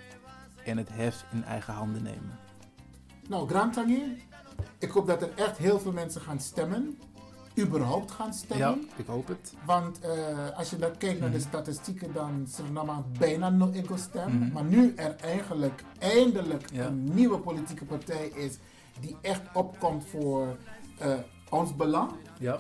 en 0.66 0.78
het 0.78 0.90
heft 0.92 1.26
in 1.32 1.44
eigen 1.44 1.74
handen 1.74 2.04
nemen. 2.04 2.40
Nou, 3.30 3.48
Grantangi, 3.50 4.24
ik 4.80 4.90
hoop 4.92 5.08
dat 5.08 5.22
er 5.22 5.30
echt 5.36 5.58
heel 5.58 5.80
veel 5.80 5.92
mensen 5.92 6.22
gaan 6.22 6.40
stemmen. 6.40 6.98
Überhaupt 7.60 8.12
gaan 8.12 8.34
stemmen. 8.34 8.68
Ja, 8.68 8.76
ik 8.96 9.06
hoop 9.08 9.28
het. 9.28 9.54
Want 9.66 10.00
eh, 10.00 10.12
als 10.58 10.70
je 10.70 10.76
dan 10.78 10.98
kijkt 10.98 11.20
naar 11.20 11.32
de 11.32 11.38
Mhm. 11.38 11.48
statistieken, 11.48 12.14
dan 12.14 12.46
Suriname 12.50 13.04
bijna 13.20 13.50
no 13.50 13.72
enkel 13.72 13.98
stem. 13.98 14.38
Mhm. 14.38 14.52
Maar 14.54 14.64
nu 14.64 14.94
er 14.96 15.16
eigenlijk 15.16 15.84
eindelijk 16.00 16.70
Ja. 16.74 16.86
een 16.86 17.04
nieuwe 17.14 17.38
politieke 17.40 17.86
partij 17.86 18.28
is 18.28 18.58
die 19.00 19.16
echt 19.22 19.42
opkomt 19.54 20.04
voor 20.10 20.56
eh, 20.98 21.14
ons 21.50 21.76
belang. 21.76 22.12
Ja. 22.40 22.60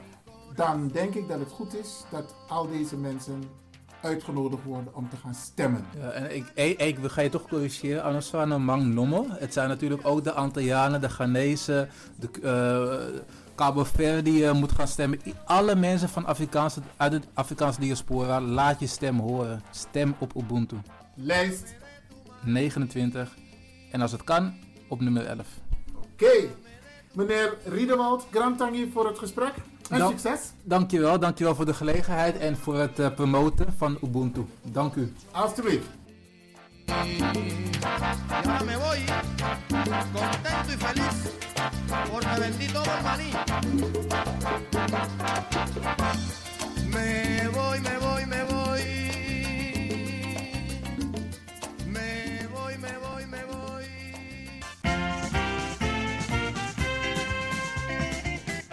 Dan 0.55 0.88
denk 0.88 1.13
ik 1.13 1.27
dat 1.27 1.39
het 1.39 1.51
goed 1.51 1.75
is 1.75 2.03
dat 2.11 2.36
al 2.47 2.67
deze 2.67 2.97
mensen 2.97 3.43
uitgenodigd 4.01 4.63
worden 4.63 4.95
om 4.95 5.09
te 5.09 5.15
gaan 5.15 5.33
stemmen. 5.33 5.86
Ja, 5.97 6.09
en 6.09 6.36
ik, 6.36 6.51
ik, 6.53 6.79
ik 6.79 6.97
ga 7.01 7.21
je 7.21 7.29
toch 7.29 7.47
corrigeren, 7.47 8.23
een 8.33 8.63
mang 8.63 8.86
nommel. 8.86 9.25
Het 9.29 9.53
zijn 9.53 9.69
natuurlijk 9.69 10.07
ook 10.07 10.23
de 10.23 10.31
Antillianen, 10.31 11.01
de 11.01 11.09
Ghanese, 11.09 11.88
de 12.15 12.29
eh 12.41 13.21
Cabo 13.55 13.83
Verde 13.83 14.45
eh, 14.45 14.53
moet 14.53 14.71
gaan 14.71 14.88
stemmen. 14.88 15.19
Alle 15.45 15.75
mensen 15.75 16.09
van 16.09 16.25
Afrikaanse, 16.25 16.81
uit 16.97 17.11
de 17.11 17.21
Afrikaanse 17.33 17.79
diaspora, 17.79 18.41
laat 18.41 18.79
je 18.79 18.88
stem 18.88 19.19
horen. 19.19 19.61
Stem 19.71 20.15
op 20.19 20.36
Ubuntu. 20.36 20.75
Lijst. 21.15 21.75
29. 22.43 23.36
En 23.91 24.01
als 24.01 24.11
het 24.11 24.23
kan, 24.23 24.53
op 24.89 25.01
nummer 25.01 25.25
11. 25.25 25.47
Oké, 25.95 26.49
meneer 27.16 27.57
Riedewald, 27.66 28.26
Grantangi 28.32 28.89
voor 28.93 29.07
het 29.07 29.18
gesprek 29.20 29.53
en 29.89 29.99
Dan- 29.99 30.09
succes. 30.09 30.39
Dankjewel, 30.63 31.20
dankjewel 31.20 31.55
voor 31.55 31.66
de 31.66 31.74
gelegenheid 31.74 32.38
en 32.38 32.57
voor 32.57 32.76
het 32.78 32.99
eh, 32.99 33.07
promoten 33.16 33.74
van 33.78 33.97
Ubuntu. 34.03 34.45
Dank 34.61 34.95
u. 34.95 35.13
Alsjeblieft. 35.32 35.88
Y 36.88 36.91
ahora 38.32 38.63
me 38.63 38.78
voy 38.78 38.99
contento 40.13 40.72
y 40.74 40.78
feliz 40.78 41.32
porque 42.11 42.39
vendí 42.39 42.68
todo 42.68 42.91
el 42.97 43.03
maní. 43.03 43.32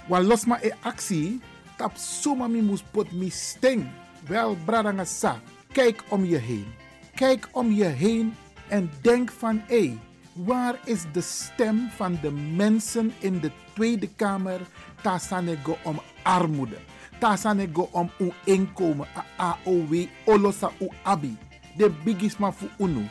Wan 0.09 0.27
los 0.27 0.47
ma 0.47 0.59
e 0.63 0.73
actie, 0.83 1.41
tap 1.79 1.97
suma 1.97 2.49
mi 2.49 2.61
moes 2.61 2.83
pot 2.83 3.13
mi 3.13 3.31
sting. 3.31 3.87
Wel, 4.29 4.57
bradanga 4.67 5.05
sa, 5.05 5.41
kijk 5.73 6.03
om 6.09 6.25
je 6.25 6.39
heen. 6.39 6.67
Kijk 7.15 7.49
om 7.53 7.73
je 7.73 7.85
heen 7.85 8.35
en 8.69 8.91
denk 9.03 9.31
van 9.31 9.63
hé, 9.67 9.99
waar 10.33 10.79
is 10.85 11.05
de 11.13 11.21
stem 11.21 11.91
van 11.97 12.19
de 12.23 12.31
mensen 12.31 13.13
in 13.19 13.41
de 13.41 13.51
Tweede 13.75 14.09
Kamer? 14.17 14.61
Tasanego 15.03 15.79
om 15.85 16.01
armoede. 16.23 16.77
Tasanego 17.19 17.89
om 17.93 18.11
uw 18.19 18.33
inkomen, 18.45 19.07
AOW, 19.37 20.07
olosa 20.25 20.71
u 20.81 20.89
abi. 21.03 21.37
De 21.77 21.91
bigisma 22.05 22.53
fu 22.53 22.67
unu. 22.79 23.09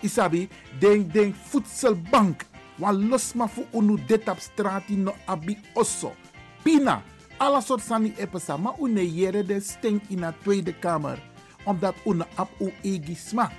Isabi, 0.00 0.48
denk 0.78 1.12
denk 1.12 1.34
voedselbank. 1.34 2.44
Wan 2.76 3.08
los 3.08 3.32
fu 3.48 3.66
unu 3.72 3.98
dit 4.06 4.28
op 4.28 4.38
strati 4.38 4.96
no 4.96 5.14
abi 5.24 5.58
osso. 5.74 6.14
Pina, 6.62 7.02
alle 7.38 7.60
soort 7.60 7.82
sani 7.82 8.12
epesa, 8.16 8.56
maar 8.56 8.74
une 8.78 9.04
jere 9.04 9.44
de 9.44 9.60
sting 9.60 10.00
in 10.08 10.20
de 10.20 10.32
Tweede 10.42 10.72
Kamer. 10.72 11.18
Omdat 11.64 11.94
une 12.04 12.26
ap 12.36 12.50
u 12.60 12.72
egisma. 12.82 13.50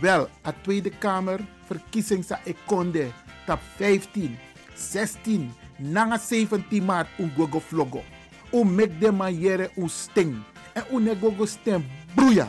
Wel, 0.00 0.28
a 0.44 0.52
Tweede 0.62 0.90
Kamer, 0.90 1.40
verkiezing 1.68 2.24
sa 2.24 2.40
ekonde, 2.44 3.12
tap 3.46 3.60
15, 3.76 4.30
16, 4.74 5.50
nanga 5.78 6.18
17 6.18 6.82
maart 6.82 7.08
un 7.18 7.30
gogo 7.36 7.60
vlogo. 7.60 8.02
U 8.52 8.64
mek 8.64 9.00
de 9.00 9.12
man 9.12 9.34
jere 9.34 9.70
un 9.76 9.88
sting. 9.88 10.36
En 10.74 10.84
une 10.90 11.14
gogo 11.20 11.46
stem 11.46 11.84
broeia. 12.14 12.48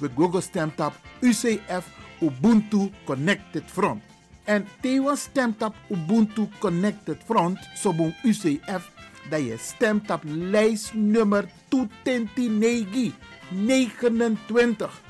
We 0.00 0.08
gogo 0.16 0.40
stem 0.40 0.72
tap 0.74 0.92
UCF 1.20 1.86
Ubuntu 2.20 2.90
Connected 3.04 3.64
Front. 3.66 4.02
En 4.44 4.66
Tewa 4.80 5.14
stemt 5.16 5.62
op 5.62 5.74
Ubuntu 5.88 6.48
Connected 6.58 7.16
Front, 7.24 7.58
sobon 7.74 8.14
UCF, 8.22 8.90
dat 9.30 9.40
je 9.40 9.56
stemt 9.58 10.10
op 10.10 10.20
lijstnummer 10.24 11.48
229 11.68 13.14
29. 13.48 15.02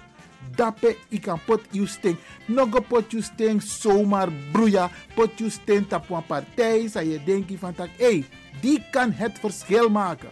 Dape 0.57 0.97
i 1.11 1.19
kan 1.19 1.39
pot 1.47 1.61
you 1.71 1.87
sting. 1.87 2.17
Nogo 2.47 2.81
pot 2.81 3.13
you 3.13 3.23
sting 3.23 3.63
zomaar 3.63 4.29
broeia. 4.53 4.91
Pot 5.15 5.39
you 5.39 5.51
sting 5.51 5.89
tap 5.89 6.11
een 6.11 6.27
partij. 6.27 6.89
Zou 6.89 7.09
je 7.09 7.25
denken 7.25 7.59
van 7.59 7.75
hey, 7.77 8.25
die 8.61 8.83
kan 8.91 9.13
het 9.13 9.39
verschil 9.39 9.89
maken. 9.89 10.29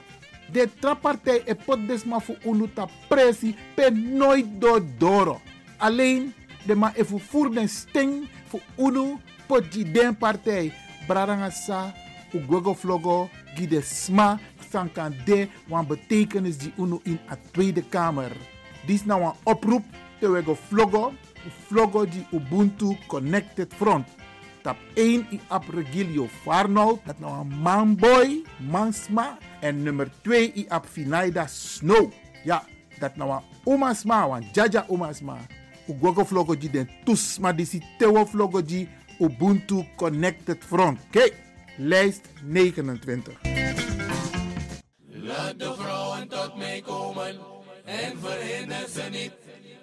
De 0.52 0.68
trappartij 0.78 1.42
e 1.44 1.54
pot 1.54 1.86
desma 1.86 2.20
fu 2.20 2.34
unu 2.44 2.68
ta 2.74 2.88
presi 3.08 3.54
pe 3.74 3.90
nooit 3.90 4.46
do 4.58 4.80
doro. 4.98 5.40
Alleen 5.76 6.34
de 6.66 6.74
ma 6.74 6.92
e 6.94 7.04
fu 7.04 7.20
voer 7.20 7.50
den 7.50 7.68
sting 7.68 8.28
fu 8.48 8.58
unu 8.76 9.16
pot 9.46 9.74
ji 9.74 9.92
den 9.92 10.16
partij. 10.16 10.72
Braranga 11.06 11.50
sa 11.50 11.94
u 12.32 12.38
gogo 13.50 13.56
vlogo 13.56 13.56
gi 13.56 13.66
de 13.66 13.82
sma 13.82 14.38
san 14.70 14.90
kan 14.92 15.14
de 15.24 15.48
wan 15.68 15.86
betekenis 15.86 16.58
die 16.58 16.72
unu 16.76 17.00
in 17.04 17.18
a 17.30 17.36
Tweede 17.52 17.82
Kamer. 17.82 18.32
Dit 18.86 19.00
is 19.00 19.04
nou 19.04 19.22
een 19.22 19.34
oproep 19.44 19.84
te 20.20 20.30
wego 20.30 20.54
vlogo. 20.54 21.12
U 21.46 21.50
vlogo 21.68 22.04
die 22.04 22.26
Ubuntu 22.32 22.96
Connected 23.06 23.72
Front. 23.74 24.06
Tap 24.62 24.76
1 24.94 25.26
i 25.32 25.40
ap 25.48 25.64
Regilio 25.68 26.28
Farnold. 26.42 27.00
Dat 27.06 27.18
nou 27.18 27.40
een 27.40 27.60
manboy, 27.62 28.42
mansma. 28.70 29.38
En 29.60 29.82
nummer 29.82 30.10
2 30.22 30.52
i 30.54 30.66
ap 30.68 30.86
Finaida 30.86 31.46
Snow. 31.46 32.12
Ja, 32.44 32.62
dat 32.98 33.16
nou 33.16 33.30
een 33.30 33.42
omasma, 33.64 34.28
wan 34.28 34.44
jaja 34.52 34.84
omasma. 34.88 35.38
U 35.88 35.96
gogo 36.00 36.24
vlogo 36.24 36.54
die 36.54 36.70
den 36.70 36.88
tusma 37.04 37.52
disi 37.52 37.80
tewo 37.98 38.24
vlogo 38.26 38.62
die 38.62 38.88
Ubuntu 39.20 39.84
Connected 39.96 40.64
Front. 40.64 41.00
Kijk, 41.10 41.49
lijst 41.82 42.20
29. 42.42 43.34
Laat 45.06 45.58
de 45.58 45.74
vrouwen 45.78 46.28
tot 46.28 46.56
mij 46.56 46.80
komen 46.80 47.36
en 47.84 48.18
verhinder 48.20 48.88
ze 48.88 49.02
niet. 49.10 49.32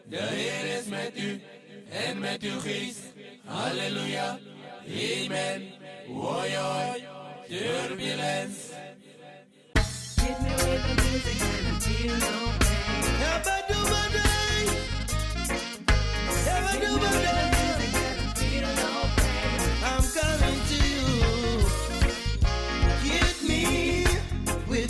De 0.05 0.21
Heer 0.21 0.77
is 0.79 0.85
met 0.85 1.11
u 1.19 1.41
en 1.89 2.19
met 2.19 2.41
uw 2.41 2.59
geest. 2.59 2.99
Halleluja, 3.45 4.39
amen. 4.87 5.63
Hoi 6.07 6.55
hoi, 6.55 7.03
turbulence. 7.47 8.59
Hit 10.21 10.39
me 10.41 10.49
with 10.49 10.81
the 10.81 10.93
music 11.03 11.41
and 11.41 11.77
I 11.77 11.79
feel 11.79 12.17
no 12.17 12.51
pain. 12.59 13.66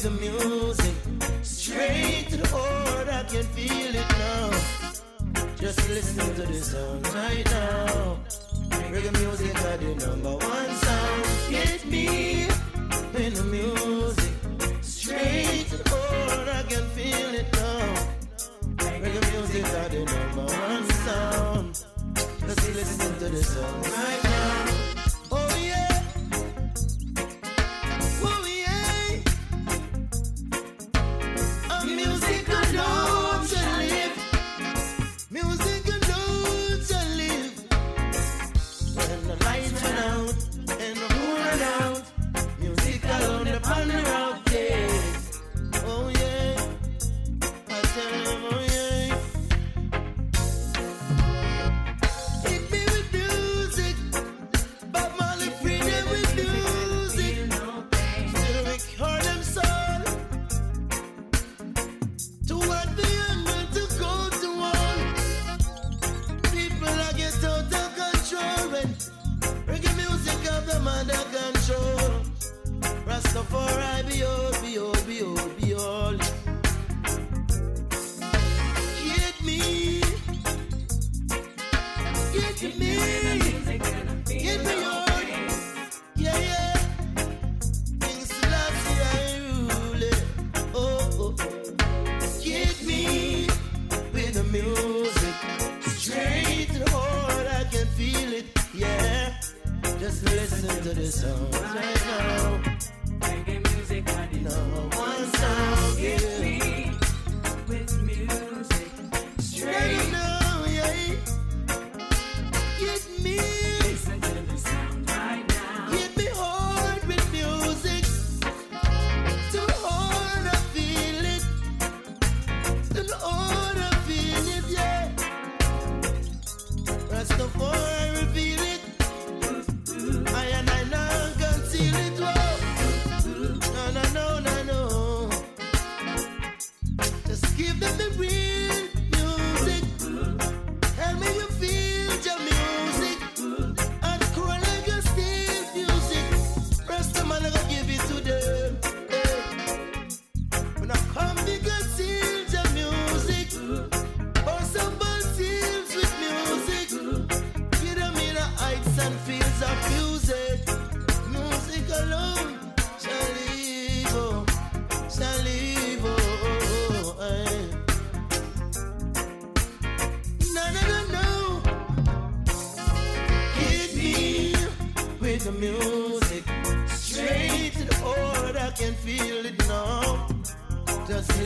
The 0.07 0.21
music. 0.21 0.95
Straight 1.41 2.27
to 2.29 2.37
the 2.37 2.47
heart, 2.47 3.09
I 3.09 3.23
can 3.23 3.43
feel 3.55 3.93
it 4.01 4.09
now. 4.23 4.51
Just 5.57 5.89
listen 5.89 6.35
to 6.35 6.43
the 6.45 6.59
sound 6.63 7.05
right 7.13 7.45
now. 7.45 8.17
Reggae 8.91 9.11
music 9.19 9.55
are 9.65 9.77
the 9.77 9.91
number 10.05 10.35
one 10.35 10.71
sound. 10.85 11.25
Hit 11.49 11.85
me 11.85 12.47
with 13.13 13.35
the 13.35 13.43
music. 13.55 14.33
Straight 14.81 15.67
to 15.71 15.77
the 15.77 15.89
heart, 15.89 16.47
I 16.59 16.63
can 16.71 16.85
feel 16.95 17.31
it 17.41 17.49
now. 17.53 17.87
Reggae 19.03 19.23
music 19.33 19.65
are 19.79 19.89
the 19.89 20.01
number 20.13 20.45
one 20.69 20.85
sound. 21.05 21.83
Just 22.47 22.75
listen 22.75 23.13
to 23.19 23.29
the 23.29 23.43
sound 23.43 23.85
right 23.87 24.23
now. 24.23 24.66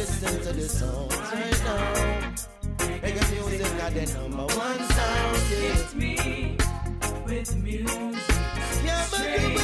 listen 0.01 0.41
to 0.41 0.53
the 0.53 0.67
songs 0.67 1.15
right 1.31 1.61
now. 1.63 2.33
Reggae 3.03 3.25
music 3.31 3.77
got 3.77 3.93
the 3.93 4.05
number 4.17 4.47
one 4.55 4.79
sound. 4.95 5.37
Yeah. 5.51 5.77
It's 5.77 5.93
me 5.93 6.57
with 7.25 7.55
music. 7.55 8.15
Yeah, 8.83 9.05
but 9.11 9.21
do 9.21 9.61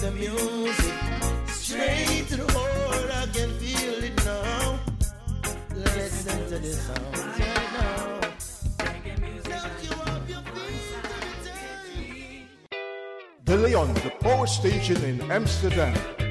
the 0.00 0.12
music 0.12 0.94
straight 1.46 2.28
to 2.28 2.46
heart. 2.52 3.10
I 3.10 3.26
can 3.32 3.50
feel 3.58 4.04
it 4.04 4.24
now. 4.24 4.78
Listen 5.74 6.38
to 6.50 6.58
the 6.58 6.72
song. 6.72 7.47
Leon, 13.62 13.92
the 13.94 14.12
power 14.20 14.46
station 14.46 14.96
in 15.04 15.20
Amsterdam. 15.30 16.27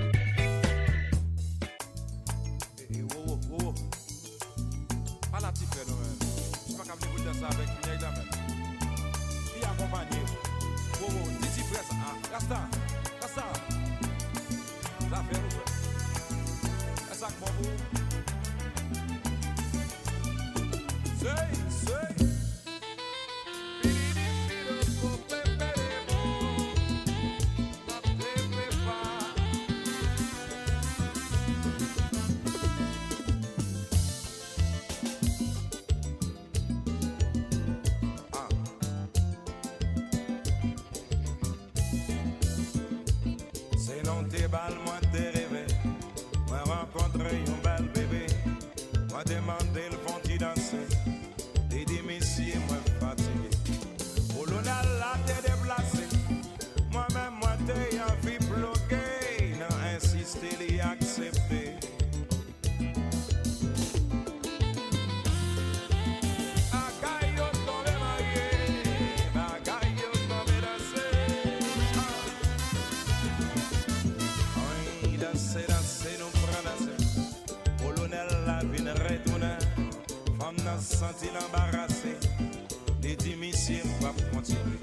continue. 84.32 84.77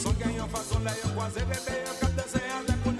So 0.00 0.10
gagnant, 0.12 0.48
façon 0.48 0.78
là, 0.82 0.92
y'a 0.92 1.10
croisé 1.10 1.40
bébé, 1.40 1.76
y'a 1.84 1.92
capté, 2.00 2.22
c'est 2.26 2.38
the 2.38 2.72
des 2.72 2.99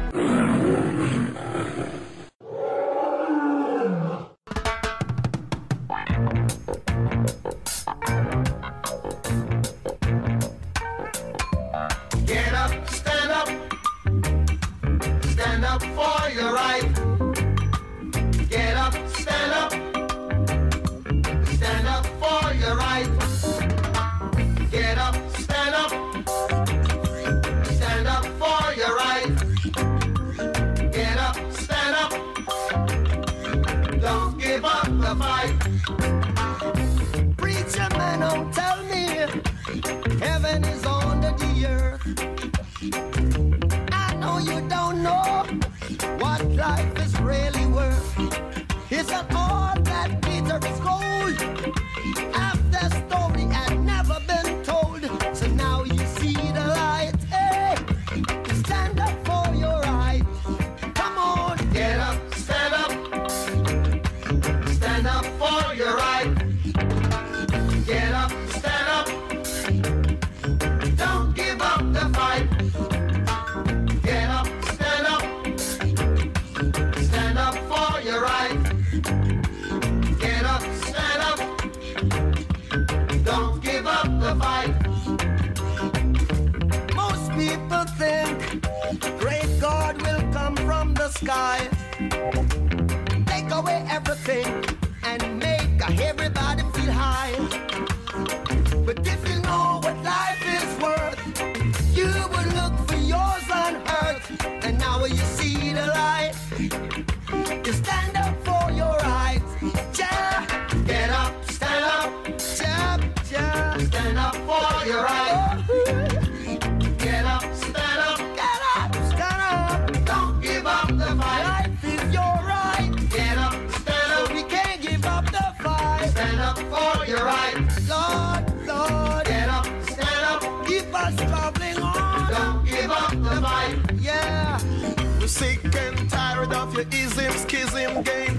game. 138.03 138.30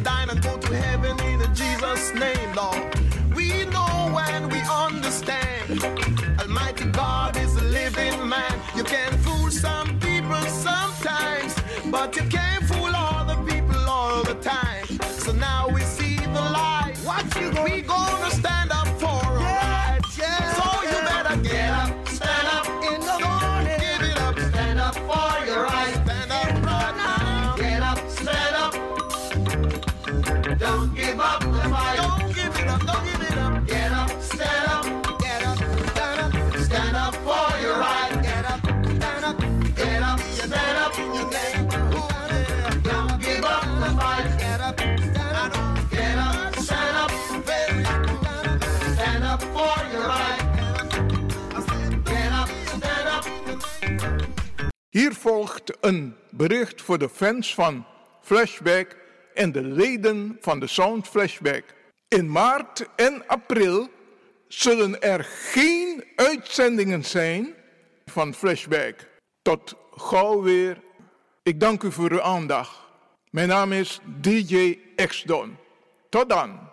een 55.81 56.17
bericht 56.31 56.83
voor 56.83 56.99
de 56.99 57.09
fans 57.09 57.55
van 57.55 57.87
Flashback 58.23 58.97
en 59.35 59.53
de 59.53 59.63
leden 59.63 60.37
van 60.41 60.61
de 60.61 60.67
Sound 60.67 61.09
Flashback. 61.09 61.65
In 62.09 62.31
maart 62.31 62.87
en 62.97 63.27
april 63.27 63.89
zullen 64.49 65.03
er 65.03 65.25
geen 65.25 66.05
uitzendingen 66.17 67.05
zijn 67.05 67.55
van 68.05 68.35
Flashback. 68.35 69.09
Tot 69.43 69.75
gauw 69.91 70.43
weer. 70.43 70.81
Ik 71.43 71.61
dank 71.61 71.83
u 71.83 71.93
voor 71.93 72.11
uw 72.11 72.23
aandacht. 72.23 72.81
Mijn 73.31 73.49
naam 73.49 73.73
is 73.73 74.01
DJ 74.21 74.79
Exdon. 74.97 75.57
Tot 76.09 76.29
dan. 76.29 76.72